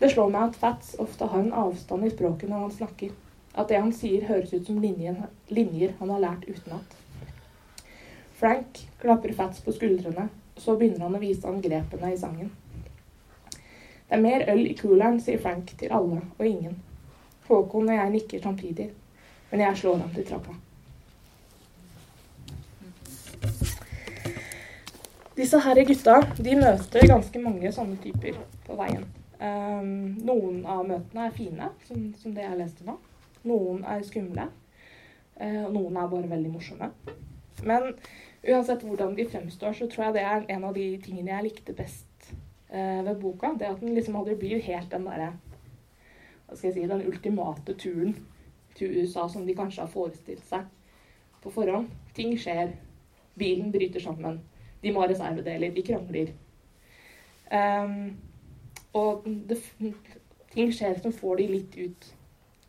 Det 0.00 0.10
slår 0.12 0.28
meg 0.34 0.50
at 0.50 0.58
Fats 0.60 0.90
ofte 1.00 1.30
har 1.32 1.40
en 1.40 1.54
avstand 1.62 2.04
i 2.04 2.10
språket 2.12 2.50
når 2.50 2.66
han 2.66 2.74
snakker. 2.74 3.14
At 3.56 3.72
det 3.72 3.78
han 3.80 3.92
sier, 3.96 4.26
høres 4.28 4.52
ut 4.52 4.68
som 4.68 4.82
linjer, 4.84 5.16
linjer 5.48 5.94
han 6.00 6.12
har 6.12 6.20
lært 6.26 6.44
utenat. 6.44 6.96
Frank 8.36 8.82
klapper 9.00 9.32
Fats 9.38 9.64
på 9.64 9.72
skuldrene, 9.72 10.26
så 10.60 10.74
begynner 10.76 11.06
han 11.06 11.16
å 11.16 11.22
vise 11.22 11.48
ham 11.48 11.62
grepene 11.64 12.10
i 12.12 12.18
sangen. 12.20 12.50
Det 13.54 14.18
er 14.18 14.26
mer 14.26 14.44
øl 14.52 14.66
i 14.66 14.76
cooleren, 14.76 15.22
sier 15.24 15.40
Frank 15.40 15.72
til 15.80 15.96
alle 15.96 16.20
og 16.36 16.44
ingen. 16.44 16.76
Håkon 17.48 17.88
og 17.88 17.96
jeg 17.96 18.12
nikker 18.18 18.44
samtidig, 18.44 18.90
men 19.48 19.64
jeg 19.64 19.80
slår 19.80 20.04
ham 20.04 20.12
til 20.12 20.28
trappa. 20.28 20.58
Disse 25.42 25.58
her 25.58 25.74
gutta 25.82 26.20
de 26.38 26.52
møter 26.54 27.02
ganske 27.10 27.40
mange 27.42 27.70
sånne 27.74 27.96
typer 27.98 28.36
på 28.62 28.76
veien. 28.78 29.02
Um, 29.42 30.12
noen 30.22 30.60
av 30.70 30.84
møtene 30.86 31.24
er 31.26 31.32
fine, 31.34 31.70
som, 31.88 32.04
som, 32.20 32.34
det 32.36 32.44
jeg 32.44 32.58
leste 32.60 32.86
nå. 32.86 32.94
Noen 33.50 33.80
er 33.90 34.04
skumle. 34.06 34.44
Uh, 35.40 35.64
noen 35.74 35.98
er 35.98 36.12
bare 36.12 36.30
veldig 36.30 36.52
morsomme. 36.52 36.92
Men 37.66 37.88
uansett 38.52 38.84
hvordan 38.86 39.16
de 39.18 39.26
fremstår, 39.32 39.74
så 39.80 39.88
tror 39.90 40.04
jeg 40.04 40.16
det 40.20 40.22
er 40.28 40.46
en 40.54 40.68
av 40.68 40.78
de 40.78 40.86
tingene 41.02 41.34
jeg 41.34 41.48
likte 41.48 41.74
best 41.74 42.30
uh, 42.70 43.02
ved 43.02 43.18
boka. 43.24 43.50
Det 43.58 43.72
at 43.72 43.82
den 43.82 43.98
liksom 43.98 44.20
aldri 44.22 44.38
blir 44.38 44.62
helt 44.68 44.94
den 44.94 45.10
derre 45.10 45.32
Hva 46.46 46.54
skal 46.54 46.68
jeg 46.68 46.76
si 46.76 46.86
Den 46.94 47.02
ultimate 47.10 47.74
turen 47.82 48.14
til 48.78 48.94
USA 48.94 49.26
som 49.26 49.42
de 49.50 49.58
kanskje 49.58 49.88
har 49.88 49.90
forestilt 49.90 50.46
seg 50.54 50.70
på 51.42 51.50
forhånd. 51.50 51.90
Ting 52.14 52.38
skjer. 52.38 52.76
Bilen 53.34 53.74
bryter 53.74 54.06
sammen 54.06 54.38
de 54.82 54.92
må 54.92 55.02
ha 55.02 55.08
reservedeler. 55.10 55.74
De 55.74 55.84
krangler. 55.86 56.32
Um, 57.52 58.16
og 58.96 59.26
det, 59.48 59.58
ting 60.52 60.72
skjer 60.74 60.98
som 61.00 61.14
får 61.16 61.40
de 61.40 61.48
litt 61.52 61.78
ut, 61.78 62.08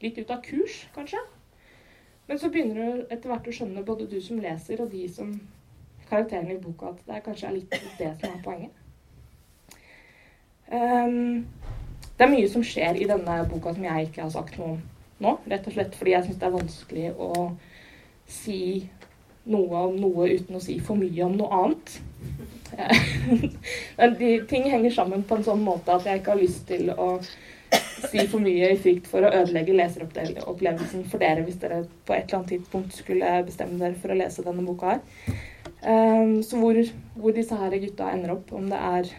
litt 0.03 0.19
ut 0.19 0.31
av 0.31 0.43
kurs, 0.45 0.83
kanskje. 0.95 1.19
Men 2.27 2.39
så 2.39 2.49
begynner 2.51 2.79
du 2.79 3.11
etter 3.11 3.31
hvert 3.31 3.47
å 3.47 3.55
skjønne, 3.55 3.83
både 3.87 4.07
du 4.11 4.19
som 4.23 4.39
leser 4.39 4.83
og 4.83 4.93
de 4.93 5.03
som 5.11 5.33
karakterene 6.07 6.55
i 6.55 6.61
boka, 6.61 6.93
at 6.93 7.03
det 7.07 7.17
er 7.17 7.25
kanskje 7.25 7.49
er 7.49 7.57
litt 7.57 7.75
det 7.99 8.13
som 8.21 8.29
er 8.29 8.41
poenget. 8.45 8.79
Um, 10.73 11.45
det 12.13 12.25
er 12.25 12.31
mye 12.31 12.49
som 12.49 12.63
skjer 12.65 12.99
i 13.01 13.07
denne 13.09 13.37
boka 13.51 13.73
som 13.75 13.85
jeg 13.85 14.07
ikke 14.07 14.23
har 14.23 14.31
sagt 14.33 14.57
noe 14.59 14.77
om 14.77 14.81
nå. 15.23 15.37
Rett 15.49 15.67
og 15.67 15.75
slett 15.75 15.95
fordi 15.97 16.15
jeg 16.15 16.27
syns 16.27 16.39
det 16.39 16.47
er 16.47 16.55
vanskelig 16.55 17.07
å 17.19 17.31
si 18.29 18.59
noe 19.49 19.85
om 19.89 19.95
noe 19.99 20.29
uten 20.31 20.57
å 20.57 20.63
si 20.63 20.77
for 20.83 20.99
mye 20.99 21.25
om 21.25 21.37
noe 21.37 21.61
annet. 21.63 21.97
Men 23.97 24.15
de, 24.19 24.29
ting 24.49 24.69
henger 24.71 24.95
sammen 24.95 25.25
på 25.27 25.37
en 25.37 25.45
sånn 25.45 25.63
måte 25.65 25.93
at 25.93 26.07
jeg 26.07 26.21
ikke 26.21 26.33
har 26.33 26.41
lyst 26.41 26.63
til 26.69 26.93
å 26.93 27.09
si 28.09 28.25
for 28.29 28.43
mye 28.43 28.73
i 28.73 28.79
frykt 28.79 29.07
for 29.09 29.25
å 29.25 29.31
ødelegge 29.33 29.75
leseropplevelsen 29.77 31.05
for 31.09 31.23
dere 31.23 31.45
hvis 31.45 31.59
dere 31.61 31.83
på 32.05 32.15
et 32.15 32.27
eller 32.27 32.39
annet 32.39 32.51
tidspunkt 32.53 32.97
skulle 32.97 33.31
bestemme 33.47 33.79
dere 33.81 33.97
for 33.99 34.13
å 34.13 34.19
lese 34.19 34.45
denne 34.45 34.65
boka 34.67 34.95
her. 34.95 35.01
Um, 35.83 36.37
så 36.45 36.59
hvor, 36.61 36.79
hvor, 37.17 37.33
disse 37.35 37.57
her 37.59 37.75
gutta 37.81 38.11
ender 38.13 38.37
opp, 38.37 38.53
om 38.55 38.69
det 38.71 38.79
er 38.79 39.09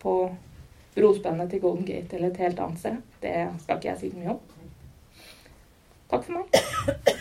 på 0.00 0.14
brospennet 0.94 1.52
til 1.52 1.62
Golden 1.64 1.88
Gate 1.88 2.16
eller 2.16 2.32
et 2.32 2.40
helt 2.46 2.62
annet 2.64 2.80
sted, 2.80 3.00
det 3.24 3.36
skal 3.64 3.80
ikke 3.80 3.92
jeg 3.92 4.00
si 4.04 4.12
mye 4.16 4.36
om. 4.36 4.44
Takk 6.10 6.24
for 6.26 6.40
meg. 6.40 7.18